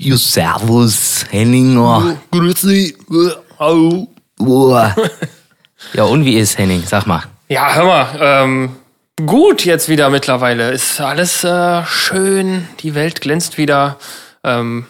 [0.00, 2.18] You servus, Henninger.
[2.30, 2.94] Grüß dich.
[3.58, 4.06] Hallo.
[4.38, 4.94] Uah.
[5.92, 6.84] Ja, und wie ist Henning?
[6.86, 7.24] Sag mal.
[7.48, 8.06] Ja, hör mal.
[8.20, 8.76] Ähm,
[9.26, 10.70] gut jetzt wieder mittlerweile.
[10.70, 12.68] Ist alles äh, schön.
[12.78, 13.96] Die Welt glänzt wieder.
[14.44, 14.86] Ähm,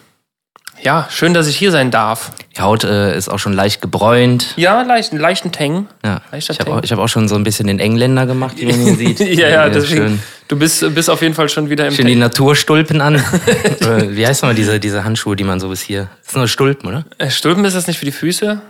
[0.83, 2.33] ja, schön, dass ich hier sein darf.
[2.55, 4.53] Die Haut äh, ist auch schon leicht gebräunt.
[4.57, 5.87] Ja, leicht, einen leichten Tang.
[6.05, 6.21] Ja.
[6.31, 8.67] Leichter Ich habe auch, ich hab auch schon so ein bisschen den Engländer gemacht, wie
[8.67, 9.21] man hier sieht.
[9.39, 10.03] ja, ja, deswegen.
[10.03, 12.15] Schön, Du bist, bist auf jeden Fall schon wieder im schön die.
[12.17, 13.17] Naturstulpen an.
[14.09, 16.09] Wie heißt nochmal diese, diese Handschuhe, die man so bis hier.
[16.25, 17.05] Das sind nur Stulpen, oder?
[17.19, 18.61] Äh, Stulpen ist das nicht für die Füße?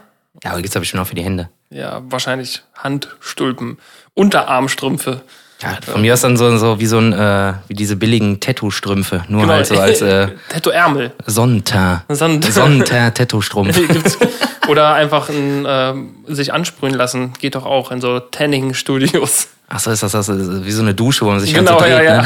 [0.44, 1.48] Ja, aber gibt's aber bestimmt auch für die Hände.
[1.70, 3.78] Ja, wahrscheinlich Handstulpen.
[4.14, 5.20] Unterarmstrümpfe.
[5.62, 9.24] Ja, von mir ist dann so, so wie so ein, äh, wie diese billigen Tattoo-Strümpfe.
[9.28, 9.52] Nur Genau.
[9.54, 11.12] halt so als äh, Tattoo-Ärmel.
[11.26, 12.02] Sonnenteint.
[12.08, 13.76] Sonn- Sonnenteint-Tattoo-Strumpf.
[13.88, 14.18] Gibt's-
[14.68, 17.32] Oder einfach ein, ähm, sich ansprühen lassen.
[17.40, 19.48] Geht doch auch in so Tanning-Studios.
[19.70, 21.82] Ach so, ist das, das ist wie so eine Dusche, wo man sich Genau, ganz
[21.82, 22.22] so ja, dreht, ja.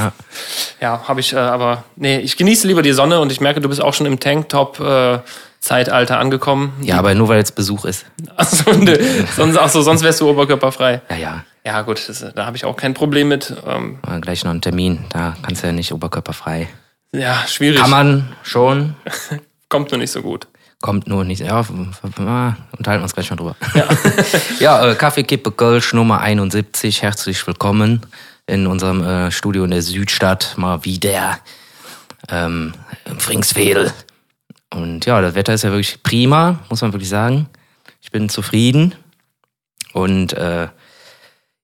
[0.00, 0.12] Ne?
[0.80, 3.68] Ja, habe ich, äh, aber nee, ich genieße lieber die Sonne und ich merke, du
[3.70, 6.74] bist auch schon im Tanktop-Zeitalter angekommen.
[6.82, 8.04] Ja, aber nur weil jetzt Besuch ist.
[8.36, 8.94] Achso, nö.
[9.34, 11.00] sonst, ach so, sonst wärst du oberkörperfrei.
[11.10, 11.44] Ja, ja.
[11.64, 13.52] Ja, gut, das, da habe ich auch kein Problem mit.
[13.66, 15.04] Ähm, gleich noch einen Termin.
[15.08, 16.68] Da kannst du ja nicht oberkörperfrei.
[17.12, 17.80] ja, schwierig.
[17.80, 18.94] Kann man schon.
[19.68, 20.46] Kommt nur nicht so gut.
[20.82, 21.40] Kommt nur nicht.
[21.40, 23.56] Ja, ah, unterhalten wir uns gleich mal drüber.
[23.74, 23.88] Ja,
[24.60, 27.02] ja äh, Kaffeekippe Kölsch Nummer 71.
[27.02, 28.04] Herzlich willkommen
[28.46, 30.54] in unserem äh, Studio in der Südstadt.
[30.58, 31.38] Mal wieder
[32.28, 32.74] ähm,
[33.06, 33.92] im Fringsvedel.
[34.72, 37.48] Und ja, das Wetter ist ja wirklich prima, muss man wirklich sagen.
[38.02, 38.94] Ich bin zufrieden.
[39.94, 40.68] Und äh,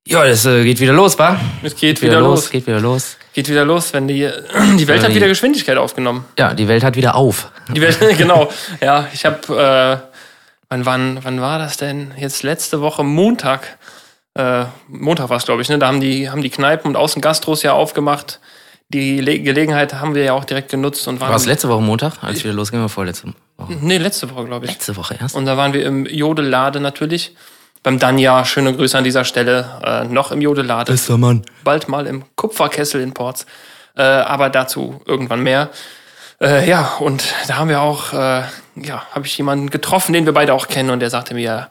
[0.06, 1.38] ja, das äh, geht wieder los, wa?
[1.62, 2.48] Es geht wieder, los.
[2.48, 3.18] Geht wieder los.
[3.32, 4.28] Geht wieder los, wenn die,
[4.78, 6.24] die Welt hat wieder Geschwindigkeit aufgenommen.
[6.38, 7.50] Ja, die Welt hat wieder auf.
[7.74, 8.50] Die Welt, genau.
[8.80, 10.18] Ja, ich habe, äh,
[10.68, 12.12] wann, wann, wann war das denn?
[12.16, 13.78] Jetzt letzte Woche Montag.
[14.34, 15.78] Äh, Montag war es, glaube ich, ne?
[15.78, 18.40] Da haben die, haben die Kneipen und Außengastros ja aufgemacht.
[18.88, 21.30] Die Le Gelegenheit haben wir ja auch direkt genutzt und waren.
[21.30, 23.72] War es letzte Woche Montag, als wir wieder losgingen, oder vorletzte Woche?
[23.80, 24.72] Nee, letzte Woche, glaube ich.
[24.72, 25.34] Letzte Woche erst?
[25.34, 27.34] Und da waren wir im Jodelade natürlich.
[27.82, 29.64] Beim Danja, schöne Grüße an dieser Stelle.
[29.84, 30.92] Äh, noch im Jodelade.
[30.92, 31.42] Bester Mann.
[31.64, 33.44] Bald mal im Kupferkessel in Ports.
[33.96, 35.70] Äh, aber dazu irgendwann mehr.
[36.40, 38.42] Äh, ja, und da haben wir auch, äh,
[38.76, 41.70] ja, habe ich jemanden getroffen, den wir beide auch kennen, und der sagte mir,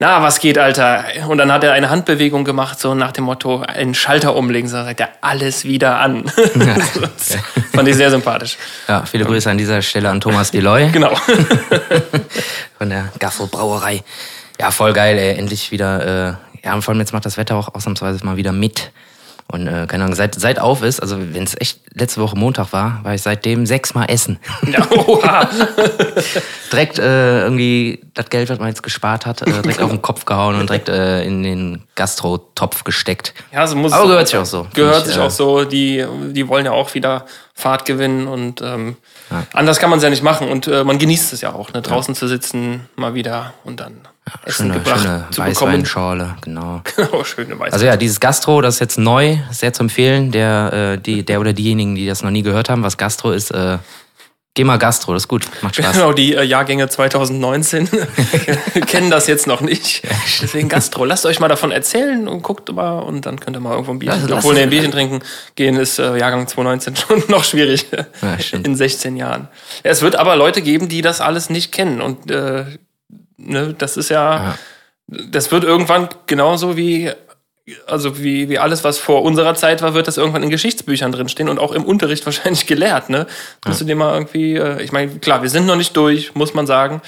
[0.00, 1.04] na, was geht, Alter?
[1.28, 4.76] Und dann hat er eine Handbewegung gemacht, so nach dem Motto, einen Schalter umlegen, so
[4.76, 6.24] sagt er, alles wieder an.
[6.54, 7.38] das
[7.72, 8.56] fand ich sehr sympathisch.
[8.88, 11.14] Ja, viele Grüße an dieser Stelle an Thomas Deloy Genau.
[12.78, 14.02] von der Gaffel Brauerei.
[14.60, 15.36] Ja, voll geil, ey.
[15.36, 18.52] Endlich wieder, äh, ja, und vor allem jetzt macht das Wetter auch ausnahmsweise mal wieder
[18.52, 18.92] mit.
[19.46, 22.72] Und äh, keine Ahnung, seit, seit auf ist, also wenn es echt letzte Woche Montag
[22.72, 24.38] war, war ich seitdem sechsmal essen.
[24.66, 25.48] ja, oha.
[26.72, 30.24] direkt äh, irgendwie das Geld, was man jetzt gespart hat, äh, direkt auf den Kopf
[30.24, 33.34] gehauen und direkt äh, in den Gastro-Topf gesteckt.
[33.52, 34.66] Ja, so muss Aber gehört sich auch so.
[34.72, 35.64] Gehört ich, sich äh, auch so.
[35.64, 38.96] Die, die wollen ja auch wieder Fahrt gewinnen und ähm,
[39.52, 40.48] anders kann man es ja nicht machen.
[40.48, 41.82] Und äh, man genießt es ja auch, ne?
[41.82, 44.00] draußen zu sitzen, mal wieder und dann
[44.44, 45.40] Essen Schöne, gebracht schöne zu.
[45.42, 46.80] Weißweinschorle, genau.
[46.96, 47.72] Genau, schöne Weißwein.
[47.72, 50.30] Also ja, dieses Gastro, das ist jetzt neu, sehr zu empfehlen.
[50.32, 53.50] Der, äh, die, der oder diejenigen, die das noch nie gehört haben, was Gastro ist,
[53.50, 53.78] äh,
[54.54, 55.92] geh mal Gastro, das ist gut, macht Spaß.
[55.92, 57.88] Genau, die äh, Jahrgänge 2019
[58.86, 60.02] kennen das jetzt noch nicht.
[60.40, 61.04] Deswegen Gastro.
[61.04, 63.98] Lasst euch mal davon erzählen und guckt mal und dann könnt ihr mal irgendwo ein
[63.98, 64.22] Bierchen.
[64.22, 65.20] Ja, lasst- Obwohl, ne, ein Bierchen trinken
[65.54, 67.86] gehen ist äh, Jahrgang 2019 schon noch schwierig.
[67.92, 68.36] Ja.
[68.52, 69.48] In 16 Jahren.
[69.84, 72.00] Ja, es wird aber Leute geben, die das alles nicht kennen.
[72.00, 72.64] Und äh,
[73.36, 74.56] ne, das ist ja,
[75.06, 77.10] das wird irgendwann genauso wie.
[77.86, 81.48] Also wie, wie alles, was vor unserer Zeit war, wird das irgendwann in Geschichtsbüchern drinstehen
[81.48, 83.08] und auch im Unterricht wahrscheinlich gelehrt.
[83.08, 83.26] Ne?
[83.66, 86.52] Musst du dir mal irgendwie, äh, ich meine, klar, wir sind noch nicht durch, muss
[86.52, 87.00] man sagen.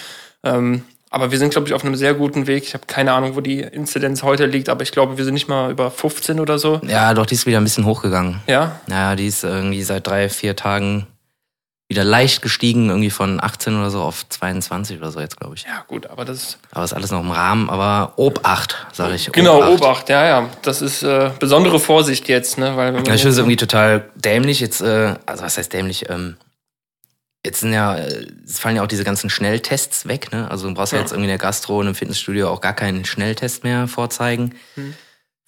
[0.42, 2.64] Ähm, aber wir sind, glaube ich, auf einem sehr guten Weg.
[2.64, 5.48] Ich habe keine Ahnung, wo die Inzidenz heute liegt, aber ich glaube, wir sind nicht
[5.48, 6.80] mal über 15 oder so.
[6.86, 8.40] Ja, doch, die ist wieder ein bisschen hochgegangen.
[8.46, 11.06] Ja, Ja, die ist irgendwie seit drei, vier Tagen
[11.88, 15.62] wieder leicht gestiegen, irgendwie von 18 oder so auf 22 oder so jetzt, glaube ich.
[15.64, 16.58] ja, gut, aber das ist.
[16.72, 19.30] Aber ist alles noch im Rahmen, aber Obacht, sage ich.
[19.30, 20.48] Genau, Obacht, ja, ja.
[20.62, 22.76] Das ist äh, besondere Vorsicht jetzt, ne?
[22.76, 24.58] Weil wenn man Ja, ich finde es irgendwie total dämlich.
[24.60, 26.10] Jetzt, äh, also was heißt dämlich?
[26.10, 26.36] Ähm,
[27.44, 30.50] jetzt sind ja, äh, es fallen ja auch diese ganzen Schnelltests weg, ne?
[30.50, 31.02] Also du brauchst ja, Ja.
[31.02, 34.56] jetzt irgendwie in der Gastro und im Fitnessstudio auch gar keinen Schnelltest mehr vorzeigen.
[34.74, 34.94] Hm.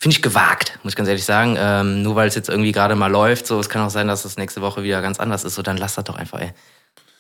[0.01, 1.57] Finde ich gewagt, muss ich ganz ehrlich sagen.
[1.59, 4.25] Ähm, nur weil es jetzt irgendwie gerade mal läuft, so, es kann auch sein, dass
[4.25, 5.57] es nächste Woche wieder ganz anders ist.
[5.57, 6.53] So, dann lass das doch einfach, ey.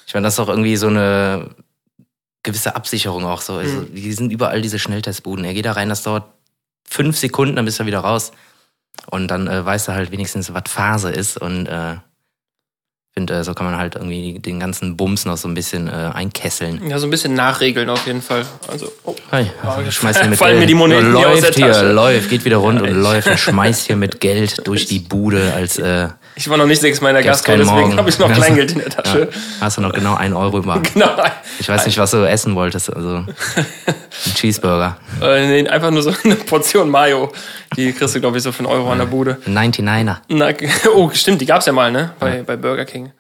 [0.06, 1.50] Ich meine, das ist doch irgendwie so eine
[2.44, 3.54] gewisse Absicherung auch so.
[3.54, 3.94] Also, Mhm.
[3.94, 5.44] Die sind überall diese Schnelltestbuden.
[5.44, 6.32] Er geht da rein, das dauert
[6.88, 8.30] fünf Sekunden, dann bist du wieder raus.
[9.10, 11.36] Und dann äh, weißt du halt wenigstens, was Phase ist.
[11.36, 11.96] Und äh,
[13.14, 16.10] finde, äh, so kann man halt irgendwie den ganzen Bums noch so ein bisschen äh,
[16.14, 16.88] einkesseln.
[16.88, 18.44] Ja, so ein bisschen nachregeln auf jeden Fall.
[18.68, 19.14] Also, oh.
[19.30, 20.60] Hey, Oh, schmeißt hier mit fallen Geld.
[20.62, 24.20] mir die Moneten läuft hier, läuft, geht wieder rund und läuft und schmeißt hier mit
[24.20, 26.08] Geld durch die Bude als äh,
[26.38, 28.34] Ich war noch nicht sechsmal in der Gastro, deswegen habe ich noch Ja.
[28.36, 29.22] Kleingeld in der Tasche.
[29.22, 29.26] Ja,
[29.60, 30.80] hast du noch genau einen Euro über.
[30.94, 31.10] Genau.
[31.58, 32.94] Ich weiß nicht, was du essen wolltest.
[32.94, 33.26] Also ein
[34.36, 34.96] Cheeseburger.
[35.20, 37.32] Äh, nee, einfach nur so eine Portion Mayo.
[37.76, 39.36] Die kriegst du, glaube ich, so für einen Euro an der Bude.
[39.46, 40.18] Ein 99er.
[40.28, 40.48] Na,
[40.94, 42.12] oh, stimmt, die gab's ja mal, ne?
[42.20, 43.10] Bei, bei Burger King.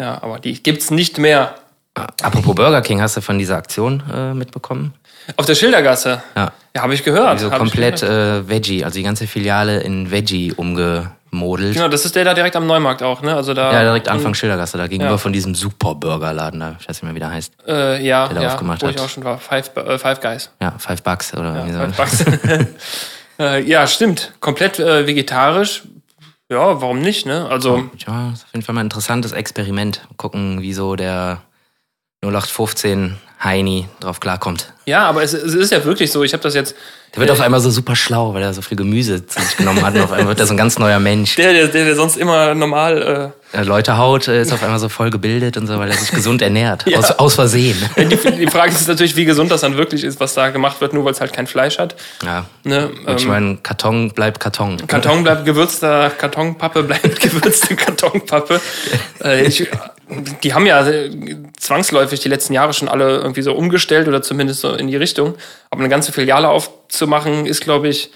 [0.00, 1.54] Ja, aber die gibt's nicht mehr.
[1.94, 4.92] Apropos Burger King, hast du von dieser Aktion äh, mitbekommen?
[5.36, 6.20] Auf der Schildergasse.
[6.34, 6.50] Ja.
[6.74, 7.38] Ja, habe ich gehört.
[7.38, 8.46] So hab komplett gehört.
[8.46, 10.52] äh, Veggie, also die ganze Filiale in Veggie
[11.36, 11.74] umgemodelt.
[11.74, 13.34] Genau, das ist der da direkt am Neumarkt auch, ne?
[13.34, 13.72] Also da.
[13.72, 15.18] Ja, direkt Anfang Schildergasse, da gegenüber Ja.
[15.18, 16.76] von diesem Super-Burger-Laden da.
[16.80, 17.52] Ich weiß nicht mehr, wie der heißt.
[17.66, 18.94] Äh, ja, da ja aufgemacht wo hat.
[18.94, 19.38] ich auch schon war.
[19.38, 20.50] Five, äh, Five Guys.
[20.60, 21.78] Ja, Five Bucks oder Ja, wie so.
[21.78, 22.24] Five Bucks.
[23.38, 24.32] äh, ja, stimmt.
[24.40, 25.82] Komplett äh, vegetarisch.
[26.48, 27.46] Ja, warum nicht, ne?
[27.50, 30.06] Also, Ja, ist auf jeden Fall mal ein interessantes Experiment.
[30.16, 31.42] Gucken, wie so der
[32.24, 34.72] 0815 Heini drauf klarkommt.
[34.86, 36.22] ja, aber es, es ist ja wirklich so.
[36.24, 36.74] Ich habe das jetzt.
[37.14, 39.82] Der wird auf einmal so super schlau, weil er so viel Gemüse zu sich genommen
[39.84, 39.94] hat.
[39.94, 41.34] Und auf einmal wird er so ein ganz neuer Mensch.
[41.36, 43.32] Der, der, der, sonst immer normal.
[43.52, 46.10] Äh, Leute haut, äh, ist auf einmal so voll gebildet und so, weil er sich
[46.10, 46.84] gesund ernährt.
[46.90, 46.98] Ja.
[46.98, 47.76] Aus, aus Versehen.
[47.94, 50.80] Äh, die, die Frage ist natürlich, wie gesund das dann wirklich ist, was da gemacht
[50.80, 51.96] wird, nur weil es halt kein Fleisch hat.
[52.24, 52.44] Ja.
[52.64, 52.90] Ne?
[53.06, 54.86] Und ich Ähm, meine, Karton bleibt Karton.
[54.86, 58.60] Karton bleibt gewürzter Kartonpappe, bleibt gewürzte Kartonpappe.
[59.24, 59.66] Äh, ich,
[60.42, 61.10] die haben ja äh,
[61.58, 65.34] zwangsläufig die letzten Jahre schon alle irgendwie so umgestellt oder zumindest so in die Richtung.
[65.70, 68.10] Aber eine ganze Filiale aufzumachen, ist, glaube ich,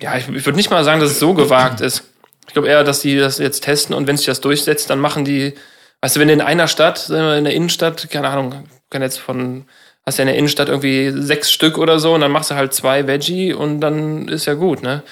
[0.00, 2.04] ja, ich, ich würde nicht mal sagen, dass es so gewagt ist.
[2.46, 5.24] Ich glaube eher, dass die das jetzt testen und wenn sich das durchsetzt, dann machen
[5.24, 5.54] die,
[6.00, 9.66] weißt du, wenn du in einer Stadt, in der Innenstadt, keine Ahnung, kann jetzt von,
[10.06, 12.72] hast ja in der Innenstadt irgendwie sechs Stück oder so und dann machst du halt
[12.72, 15.02] zwei Veggie und dann ist ja gut, ne?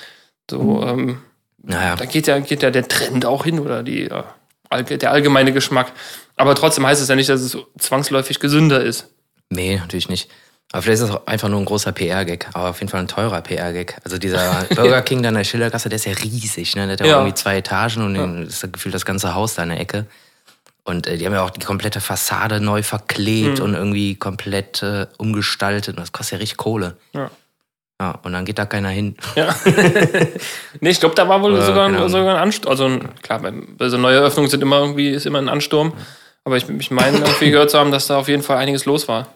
[0.51, 1.21] So, ähm,
[1.63, 4.36] Naja, da geht ja, geht ja der Trend auch hin oder die, ja,
[4.71, 5.93] der allgemeine Geschmack.
[6.37, 9.09] Aber trotzdem heißt es ja nicht, dass es zwangsläufig gesünder ist.
[9.51, 10.31] nee, natürlich nicht.
[10.73, 13.07] Aber vielleicht ist es auch einfach nur ein großer PR-Gag, aber auf jeden Fall ein
[13.09, 13.99] teurer PR-Gag.
[14.05, 16.87] Also dieser Burger King da in der Schildergasse, der ist ja riesig, ne?
[16.87, 17.13] Der hat ja, Ja.
[17.19, 20.07] irgendwie zwei Etagen und den, das ist gefühlt das ganze Haus da in der Ecke.
[20.83, 25.07] Und äh, die haben ja auch die komplette Fassade neu verklebt und irgendwie komplett äh,
[25.19, 25.97] umgestaltet.
[25.97, 26.97] Und das kostet ja richtig Kohle.
[27.13, 27.31] Ja.
[28.01, 29.17] Ja, und dann geht da keiner hin.
[29.37, 29.55] Ja.
[30.81, 32.71] nee, ich glaube, da war wohl Oder, sogar, ein, sogar ein Ansturm.
[32.71, 35.95] Also ein, klar, bei, bei so neue Eröffnungen sind immer irgendwie, ist immer ein Ansturm.
[36.45, 39.09] Aber ich, ich meine, irgendwie gehört zu haben, dass da auf jeden Fall einiges los
[39.09, 39.29] war.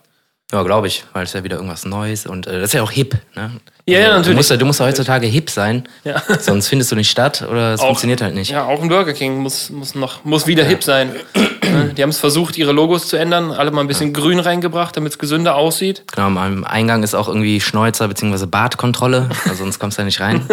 [0.53, 2.91] Ja, glaube ich, weil es ja wieder irgendwas Neues und äh, das ist ja auch
[2.91, 3.53] hip, ne?
[3.87, 4.37] Ja, ja, Du natürlich.
[4.37, 6.23] musst ja, du musst ja heutzutage hip sein, Ja.
[6.41, 8.51] sonst findest du nicht statt oder es Auch- funktioniert halt nicht.
[8.51, 11.15] Ja, auch ein Burger King muss, muss noch, muss wieder hip sein.
[11.63, 14.97] Ne, Die haben es versucht, ihre Logos zu ändern, alle mal ein bisschen grün reingebracht,
[14.97, 16.03] damit es gesünder aussieht.
[16.15, 18.47] Genau, am Eingang ist auch irgendwie Schnäuzer bzw.
[18.47, 20.47] Bartkontrolle, also sonst kommst du da nicht rein.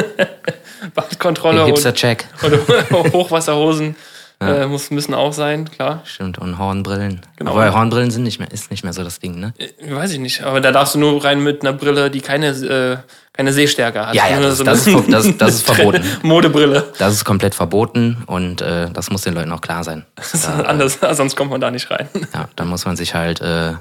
[0.94, 1.84] Badkontrolle und, und
[3.14, 3.96] Hochwasserhosen
[4.40, 6.02] äh, muss, müssen auch sein, klar.
[6.06, 7.22] Stimmt, und Hornbrillen.
[7.38, 7.52] Genau.
[7.52, 9.54] Aber Hornbrillen sind nicht mehr, ist nicht mehr so das Ding, ne?
[9.58, 12.50] Äh, Weiß ich nicht, aber da darfst du nur rein mit einer Brille, die keine,
[12.50, 12.98] äh,
[13.34, 14.14] keine Sehstärke hat.
[14.16, 16.04] Ja, ja, das- das ist das- das ist verboten.
[16.22, 16.92] Modebrille.
[17.00, 20.06] Das ist komplett verboten und äh, das muss den Leuten auch klar sein.
[20.66, 22.08] Anders, sonst kommt man da nicht rein.
[22.34, 23.74] Ja, dann muss man sich halt äh,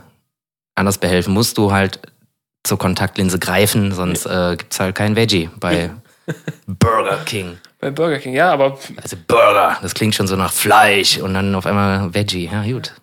[0.74, 1.34] anders behelfen.
[1.34, 2.00] Musst du halt
[2.64, 5.90] zur Kontaktlinse greifen, sonst äh, gibt's halt kein Veggie bei
[6.66, 7.58] Burger King.
[7.86, 11.54] Bei Burger King, ja, aber Also Burger, das klingt schon so nach Fleisch und dann
[11.54, 12.50] auf einmal Veggie.
[12.52, 12.94] Ja, gut.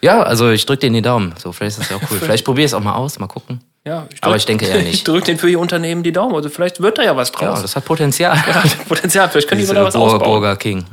[0.00, 1.34] Ja, also ich drück dir in die Daumen.
[1.36, 2.18] So, vielleicht ist das ja auch cool.
[2.22, 3.60] Vielleicht probier es auch mal aus, mal gucken.
[3.84, 4.06] ja.
[4.10, 5.08] Ich Aber ich denke eher Ich nicht.
[5.08, 6.34] drücke den für ihr Unternehmen die Daumen.
[6.34, 7.60] Also vielleicht wird da ja was Ja, draus.
[7.60, 8.34] das hat Potenzial.
[8.46, 10.22] Ja, Potenzial, vielleicht können die Diese da was Bur- ausbauen.
[10.24, 10.86] Burger King.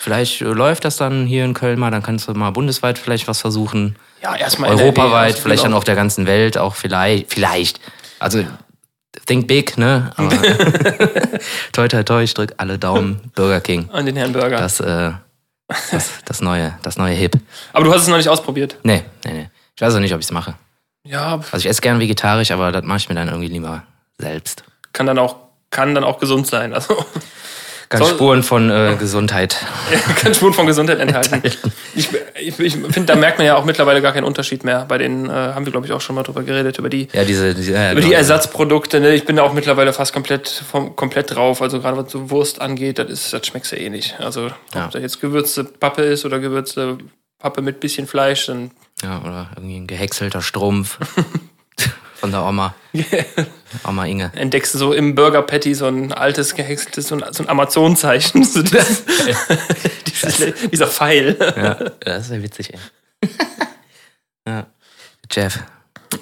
[0.00, 3.28] Vielleicht äh, läuft das dann hier in Köln mal, dann kannst du mal bundesweit vielleicht
[3.28, 3.94] was versuchen.
[4.22, 5.78] Ja, erstmal Europaweit, NRW, vielleicht dann genau.
[5.78, 7.78] auf der ganzen Welt, auch vielleicht, vielleicht.
[8.18, 8.44] Also
[9.26, 10.10] think big, ne?
[10.16, 10.30] Aber
[11.72, 13.20] toi toi toi, ich drück alle Daumen.
[13.34, 13.88] Burger King.
[13.92, 14.56] an den Herrn Burger.
[14.58, 15.12] Das, äh,
[15.90, 17.38] das, das neue, das neue Hip.
[17.72, 18.76] Aber du hast es noch nicht ausprobiert.
[18.82, 19.50] Nee, nee, nee.
[19.76, 20.54] Ich weiß auch nicht, ob ich es mache.
[21.06, 23.82] Ja, Also ich esse gern vegetarisch, aber das mache ich mir dann irgendwie lieber
[24.18, 24.64] selbst.
[24.92, 25.36] kann dann auch,
[25.70, 26.72] kann dann auch gesund sein.
[26.72, 27.04] Also
[27.98, 29.56] Kann Soll- Spuren von äh, Gesundheit.
[30.20, 31.40] kann Spuren von Gesundheit enthalten.
[31.94, 32.08] Ich,
[32.40, 34.84] ich, ich finde, da merkt man ja auch mittlerweile gar keinen Unterschied mehr.
[34.86, 37.24] Bei den, äh, haben wir, glaube ich, auch schon mal drüber geredet, über die, Ja,
[37.24, 38.18] diese, diese ja, über die genau.
[38.18, 39.00] Ersatzprodukte.
[39.00, 39.14] Ne?
[39.14, 41.62] Ich bin da auch mittlerweile fast komplett, vom, komplett drauf.
[41.62, 44.16] Also gerade was so Wurst angeht, das, ist, das schmeckt ja eh nicht.
[44.20, 44.86] Also Ja.
[44.86, 46.98] ob da jetzt gewürzte Pappe ist oder gewürzte
[47.38, 48.70] Pappe mit bisschen Fleisch, dann
[49.02, 50.98] Ja, oder irgendwie ein gehäckselter Strumpf
[52.24, 52.74] von der Oma.
[53.86, 54.32] Oma Inge.
[54.34, 58.42] entdeckst du so im Burger Patty so ein altes gehäckseltes, so ein, so ein Amazon-Zeichen.
[58.54, 59.04] So dieses,
[60.06, 61.36] dieses, dieser Pfeil.
[61.38, 63.28] Ja, das ist ja witzig, ey.
[64.48, 64.66] ja.
[65.30, 65.58] Jeff,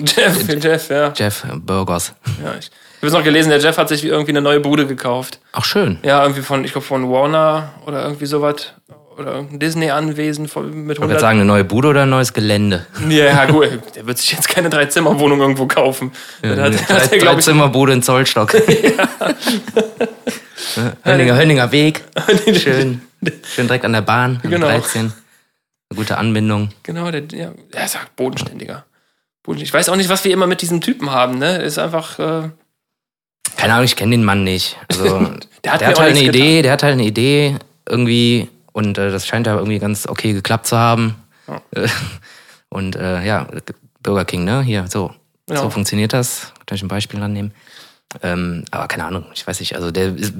[0.05, 1.13] Jeff, Jeff, ja.
[1.15, 2.15] Jeff Burgers.
[2.43, 5.39] ja ich habe jetzt noch gelesen, der Jeff hat sich irgendwie eine neue Bude gekauft.
[5.53, 5.99] Auch schön.
[6.03, 8.73] Ja, irgendwie von, ich glaube von Warner oder irgendwie sowas.
[9.19, 10.99] Oder ein Disney-Anwesen mit 100...
[10.99, 12.87] Ich würde sagen, eine neue Bude oder ein neues Gelände?
[13.09, 16.13] Ja, gut, der wird sich jetzt keine Drei-Zimmer-Wohnung irgendwo kaufen.
[16.43, 18.55] Ja, hat, drei, hat er, Drei-Zimmer-Bude in Zollstock.
[18.69, 19.09] ja.
[21.05, 22.03] Hönninger, Hönninger Weg.
[22.55, 23.03] Schön,
[23.55, 24.67] schön direkt an der Bahn, genau.
[24.67, 25.01] 13.
[25.01, 25.13] Eine
[25.97, 26.71] gute Anbindung.
[26.83, 28.85] Genau, der, ja, er sagt bodenständiger.
[29.57, 31.59] Ich weiß auch nicht, was wir immer mit diesem Typen haben, ne?
[31.59, 32.19] Ist einfach...
[32.19, 32.49] Äh
[33.57, 34.77] keine Ahnung, ich kenne den Mann nicht.
[34.89, 35.05] Also,
[35.65, 36.63] der hat, der hat halt eine Idee, getan.
[36.63, 37.57] der hat halt eine Idee
[37.89, 41.17] irgendwie und äh, das scheint ja irgendwie ganz okay geklappt zu haben.
[41.47, 41.63] Ja.
[42.69, 43.49] Und äh, ja,
[44.03, 44.63] Burger King, ne?
[44.63, 45.15] Hier, so.
[45.49, 45.57] Ja.
[45.57, 46.53] So funktioniert das.
[46.67, 47.53] Kann ich ein Beispiel rannehmen.
[48.23, 50.35] Ähm, aber keine Ahnung, ich weiß nicht, also der ist,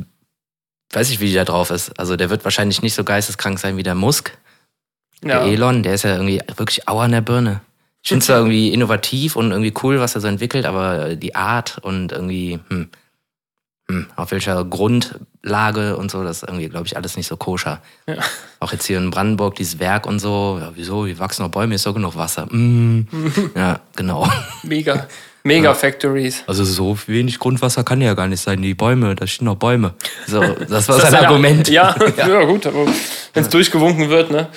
[0.93, 1.99] weiß ich, wie der drauf ist.
[1.99, 4.37] Also der wird wahrscheinlich nicht so geisteskrank sein wie der Musk.
[5.23, 5.43] Ja.
[5.45, 7.61] Der Elon, der ist ja irgendwie wirklich auer an der Birne.
[8.03, 11.35] Ich finde es zwar irgendwie innovativ und irgendwie cool, was er so entwickelt, aber die
[11.35, 12.91] Art und irgendwie, hm,
[14.17, 17.81] auf welcher Grundlage und so, das ist irgendwie, glaube ich, alles nicht so koscher.
[18.07, 18.17] Ja.
[18.61, 21.75] Auch jetzt hier in Brandenburg, dieses Werk und so, ja, wieso, wie wachsen noch Bäume,
[21.75, 22.47] ist doch genug Wasser.
[22.47, 23.07] Mm.
[23.55, 24.29] ja, genau.
[24.63, 25.09] Mega.
[25.45, 25.75] Mega ja.
[25.75, 26.45] Factories.
[26.47, 28.63] Also so wenig Grundwasser kann ja gar nicht sein.
[28.63, 29.95] Die Bäume, da stehen noch Bäume.
[30.27, 31.69] So, das war das sein Argument.
[31.69, 32.45] Ja, ja, ja.
[32.45, 32.87] gut, aber
[33.35, 34.49] wenn es durchgewunken wird, ne?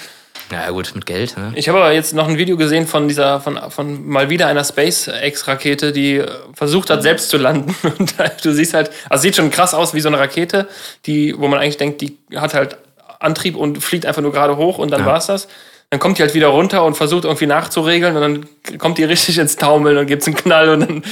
[0.52, 1.38] Ja, gut, mit Geld.
[1.38, 1.54] Ne?
[1.56, 4.64] Ich habe aber jetzt noch ein Video gesehen von dieser, von, von mal wieder einer
[4.64, 6.24] SpaceX-Rakete, die
[6.54, 7.76] versucht hat, selbst zu landen.
[8.00, 10.68] Und du siehst halt, also sieht schon krass aus wie so eine Rakete,
[11.06, 12.78] die, wo man eigentlich denkt, die hat halt
[13.20, 15.06] Antrieb und fliegt einfach nur gerade hoch und dann ja.
[15.08, 15.48] war's das.
[15.90, 19.38] Dann kommt die halt wieder runter und versucht irgendwie nachzuregeln und dann kommt die richtig
[19.38, 21.04] ins Taumeln und gibt's einen Knall und dann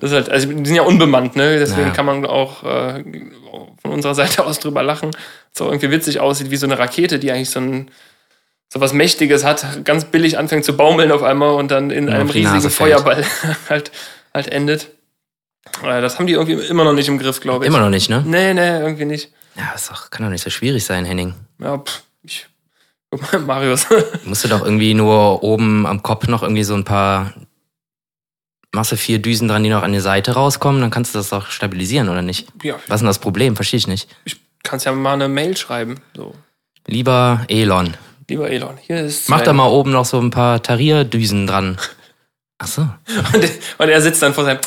[0.00, 1.58] das ist halt, also die sind ja unbemannt, ne?
[1.58, 1.92] Deswegen ja.
[1.92, 3.04] kann man auch äh,
[3.80, 5.10] von unserer Seite aus drüber lachen.
[5.52, 7.90] So irgendwie witzig aussieht wie so eine Rakete, die eigentlich so ein
[8.72, 12.14] so was Mächtiges hat, ganz billig anfängt zu baumeln auf einmal und dann in ja,
[12.14, 13.22] einem riesigen Feuerball
[13.68, 13.92] halt,
[14.32, 14.88] halt endet.
[15.82, 17.68] Äh, das haben die irgendwie immer noch nicht im Griff, glaube ich.
[17.68, 18.24] Immer noch nicht, ne?
[18.26, 19.30] Nee, nee, irgendwie nicht.
[19.56, 21.34] Ja, das doch, kann doch nicht so schwierig sein, Henning.
[21.58, 22.46] Ja, pff, ich.
[23.10, 23.88] Guck mal, Marius.
[24.24, 27.34] Musst du doch irgendwie nur oben am Kopf noch irgendwie so ein paar
[28.74, 31.50] Masse vier Düsen dran, die noch an die Seite rauskommen, dann kannst du das doch
[31.50, 32.48] stabilisieren, oder nicht?
[32.62, 32.76] Ja.
[32.86, 33.54] Was ist denn das Problem?
[33.54, 34.08] Verstehe ich nicht.
[34.24, 36.00] Ich kannst ja mal eine Mail schreiben.
[36.16, 36.34] So.
[36.86, 37.94] Lieber Elon,
[38.32, 39.28] Lieber Elon, hier ist.
[39.28, 41.76] Mach da mal oben noch so ein paar Tarierdüsen dran.
[42.56, 42.80] Ach so.
[42.80, 44.58] Und, und er sitzt dann vor seinem.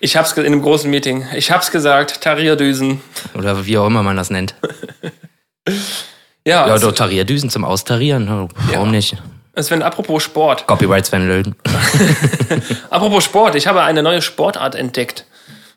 [0.00, 1.26] Ich hab's in einem großen Meeting.
[1.34, 3.00] Ich hab's gesagt, Tarierdüsen.
[3.32, 4.54] Oder wie auch immer man das nennt.
[6.46, 6.68] ja.
[6.68, 8.28] Ja, doch Tarierdüsen zum Austarieren.
[8.28, 8.92] Warum ja.
[8.92, 9.16] nicht?
[9.58, 10.66] Sven, apropos Sport.
[10.66, 11.56] Copyright Sven Lölden.
[12.90, 15.24] apropos Sport, ich habe eine neue Sportart entdeckt.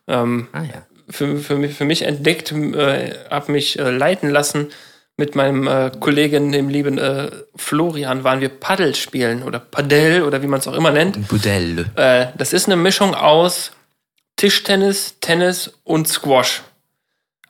[0.10, 0.86] Ähm, ah, ja.
[1.08, 4.68] für, für, mich, für mich entdeckt, äh, habe mich äh, leiten lassen
[5.18, 10.44] mit meinem äh, Kollegen, dem lieben äh, Florian, waren wir Paddel spielen oder Padel oder
[10.44, 11.28] wie man es auch immer nennt.
[11.28, 11.90] Padel.
[11.96, 13.72] Äh, das ist eine Mischung aus
[14.36, 16.62] Tischtennis, Tennis und Squash.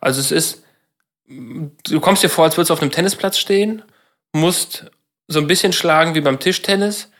[0.00, 0.62] Also es ist,
[1.26, 3.82] du kommst dir vor, als würdest du auf einem Tennisplatz stehen,
[4.32, 4.90] musst
[5.26, 7.10] so ein bisschen schlagen wie beim Tischtennis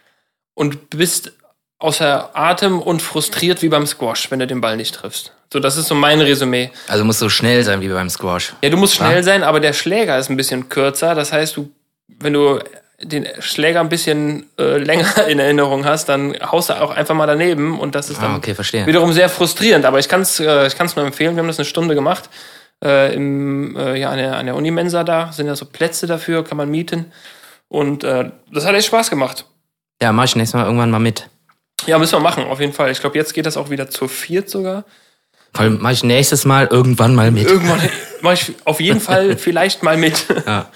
[0.54, 1.32] und bist
[1.78, 5.32] außer Atem und frustriert wie beim Squash, wenn du den Ball nicht triffst.
[5.52, 6.70] So, das ist so mein Resümee.
[6.88, 8.54] Also musst du schnell sein wie beim Squash.
[8.62, 9.22] Ja, du musst schnell ja?
[9.22, 11.14] sein, aber der Schläger ist ein bisschen kürzer.
[11.14, 11.70] Das heißt, du,
[12.06, 12.58] wenn du
[13.00, 17.26] den Schläger ein bisschen äh, länger in Erinnerung hast, dann haust du auch einfach mal
[17.26, 18.56] daneben und das ist dann ah, okay,
[18.86, 19.86] wiederum sehr frustrierend.
[19.86, 21.36] Aber ich kann es äh, ich kann's nur empfehlen.
[21.36, 22.28] Wir haben das eine Stunde gemacht
[22.84, 25.32] äh, im, äh, ja, an der, an der Unimensa da.
[25.32, 27.12] Sind ja so Plätze dafür, kann man mieten.
[27.68, 29.44] Und äh, das hat echt Spaß gemacht.
[30.02, 31.28] Ja, mach ich nächstes Mal irgendwann mal mit.
[31.86, 32.90] Ja, müssen wir machen, auf jeden Fall.
[32.90, 34.84] Ich glaube, jetzt geht das auch wieder zu viert sogar.
[35.54, 37.46] Weil mache ich nächstes Mal irgendwann mal mit.
[37.46, 37.80] Irgendwann
[38.20, 40.26] mache ich auf jeden Fall vielleicht mal mit.
[40.46, 40.70] Ja.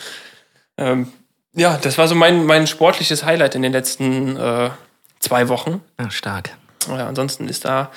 [0.78, 1.12] ähm,
[1.54, 4.70] ja, das war so mein, mein sportliches Highlight in den letzten äh,
[5.20, 5.82] zwei Wochen.
[6.00, 6.50] Ja, stark.
[6.88, 7.90] Ja, ansonsten ist da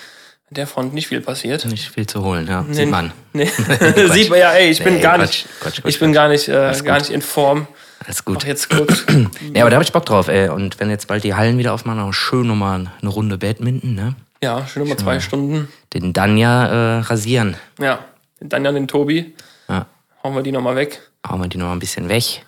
[0.49, 1.65] an der Front nicht viel passiert.
[1.65, 2.65] Nicht viel zu holen, ja.
[2.69, 3.13] Sieht man.
[3.33, 3.49] Nee.
[4.11, 6.27] Sieht man ja, ey, ich bin nee, gar Quatsch, nicht, Quatsch, Quatsch, ich bin gar
[6.27, 7.67] nicht, äh, gar nicht in Form.
[8.03, 8.35] Alles gut.
[8.35, 9.05] Mach jetzt kurz.
[9.53, 10.49] ja, aber da habe ich Bock drauf, ey.
[10.49, 14.15] Und wenn jetzt bald die Hallen wieder aufmachen, auch schön nochmal eine Runde Badminton, ne?
[14.43, 15.69] Ja, schön nochmal zwei Stunden.
[15.93, 17.55] Den Danja äh, rasieren.
[17.79, 17.99] Ja,
[18.39, 19.33] den Danja, den Tobi.
[19.69, 19.85] Ja.
[20.23, 21.01] Hauen wir die nochmal weg.
[21.27, 22.45] Hauen wir die nochmal ein bisschen weg.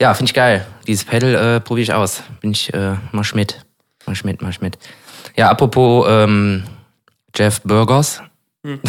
[0.00, 0.66] Ja, finde ich geil.
[0.86, 2.22] Dieses Pedal äh, probiere ich aus.
[2.40, 3.64] Bin ich äh, mal Schmidt.
[4.06, 4.78] Mal Schmidt, mal Schmidt.
[5.36, 6.64] Ja, apropos ähm,
[7.34, 8.22] Jeff Burgers.
[8.64, 8.80] Hm.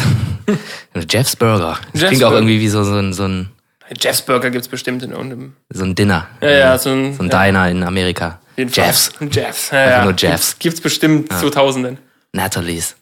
[1.08, 1.78] Jeff's Burger.
[1.92, 3.50] Das Jeff's klingt auch irgendwie wie so, so, ein, so ein
[3.98, 5.54] Jeff's Burger gibt es bestimmt in irgendeinem.
[5.70, 6.28] So ein Dinner.
[6.40, 7.44] Ja, ja, so ein, so ein ja.
[7.44, 8.40] Diner in Amerika.
[8.56, 9.12] Jeffs.
[9.30, 9.70] Jeffs.
[9.70, 10.04] Ja, also ja.
[10.04, 10.58] nur Jeffs.
[10.58, 11.38] Gibt es bestimmt ja.
[11.38, 11.98] 2000
[12.32, 12.96] Natalie's.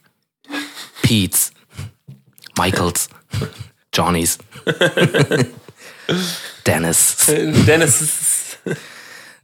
[1.03, 1.53] Pete's.
[2.57, 3.09] Michaels.
[3.93, 4.39] Johnny's.
[6.67, 7.17] Dennis.
[7.67, 8.57] Dennis.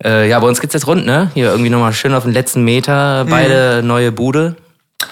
[0.02, 1.30] äh, ja, bei uns geht's jetzt rund, ne?
[1.34, 3.26] Hier irgendwie nochmal schön auf den letzten Meter.
[3.28, 3.86] Beide hm.
[3.86, 4.56] neue Bude.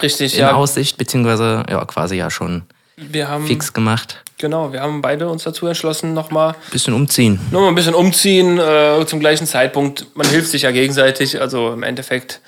[0.01, 0.55] Richtig, in ja.
[0.55, 2.63] Aussicht, beziehungsweise ja quasi ja schon
[2.97, 4.23] wir haben, fix gemacht.
[4.43, 6.57] Genau, wir haben beide uns dazu entschlossen, nochmal.
[6.73, 7.39] Bisschen umziehen.
[7.53, 10.17] Nochmal ein bisschen umziehen äh, zum gleichen Zeitpunkt.
[10.17, 12.41] Man hilft sich ja gegenseitig, also im Endeffekt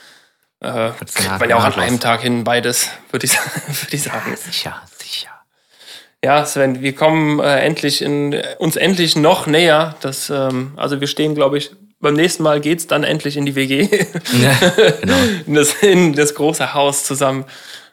[0.59, 3.35] äh, kriegt man ja auch an einem Tag hin beides, würde ich,
[3.69, 4.29] würd ich sagen.
[4.29, 5.31] Ja, sicher, sicher.
[6.25, 9.95] Ja, Sven, wir kommen äh, endlich in, uns endlich noch näher.
[10.01, 11.71] Das, ähm, also wir stehen, glaube ich,
[12.01, 13.89] beim nächsten Mal geht's dann endlich in die WG.
[14.43, 15.15] Ja, genau.
[15.47, 17.45] in, das, in das große Haus zusammen.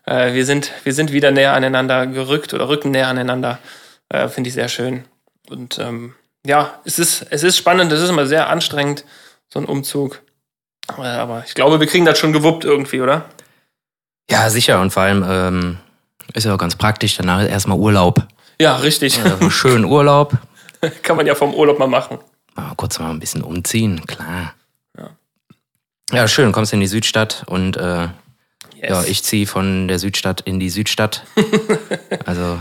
[0.07, 3.59] Äh, wir, sind, wir sind wieder näher aneinander gerückt oder rücken näher aneinander.
[4.11, 5.05] Äh, Finde ich sehr schön.
[5.49, 6.13] Und ähm,
[6.45, 9.05] ja, es ist, es ist spannend, es ist immer sehr anstrengend,
[9.47, 10.21] so ein Umzug.
[10.97, 13.25] Äh, aber ich glaube, wir kriegen das schon gewuppt irgendwie, oder?
[14.29, 14.81] Ja, sicher.
[14.81, 15.77] Und vor allem ähm,
[16.33, 18.27] ist ja auch ganz praktisch, danach erstmal Urlaub.
[18.59, 19.17] Ja, richtig.
[19.17, 20.33] Ja, schön Urlaub.
[21.03, 22.19] Kann man ja vom Urlaub mal machen.
[22.55, 24.53] Mal kurz mal ein bisschen umziehen, klar.
[24.97, 25.09] Ja,
[26.11, 28.09] ja schön, kommst in die Südstadt und äh, yes.
[28.89, 31.23] ja, ich ziehe von der Südstadt in die Südstadt.
[32.25, 32.59] also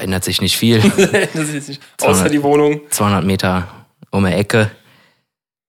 [0.00, 0.78] ändert sich nicht viel.
[1.34, 1.80] nicht.
[2.00, 2.80] Außer 200, die Wohnung.
[2.90, 3.68] 200 Meter
[4.10, 4.70] um die Ecke.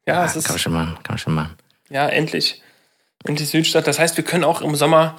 [0.08, 0.46] Ja, ja es ist.
[0.46, 1.56] Kann man schon machen, kann man schon machen.
[1.90, 2.62] Ja, endlich.
[3.26, 3.88] Endlich Südstadt.
[3.88, 5.18] Das heißt, wir können auch im Sommer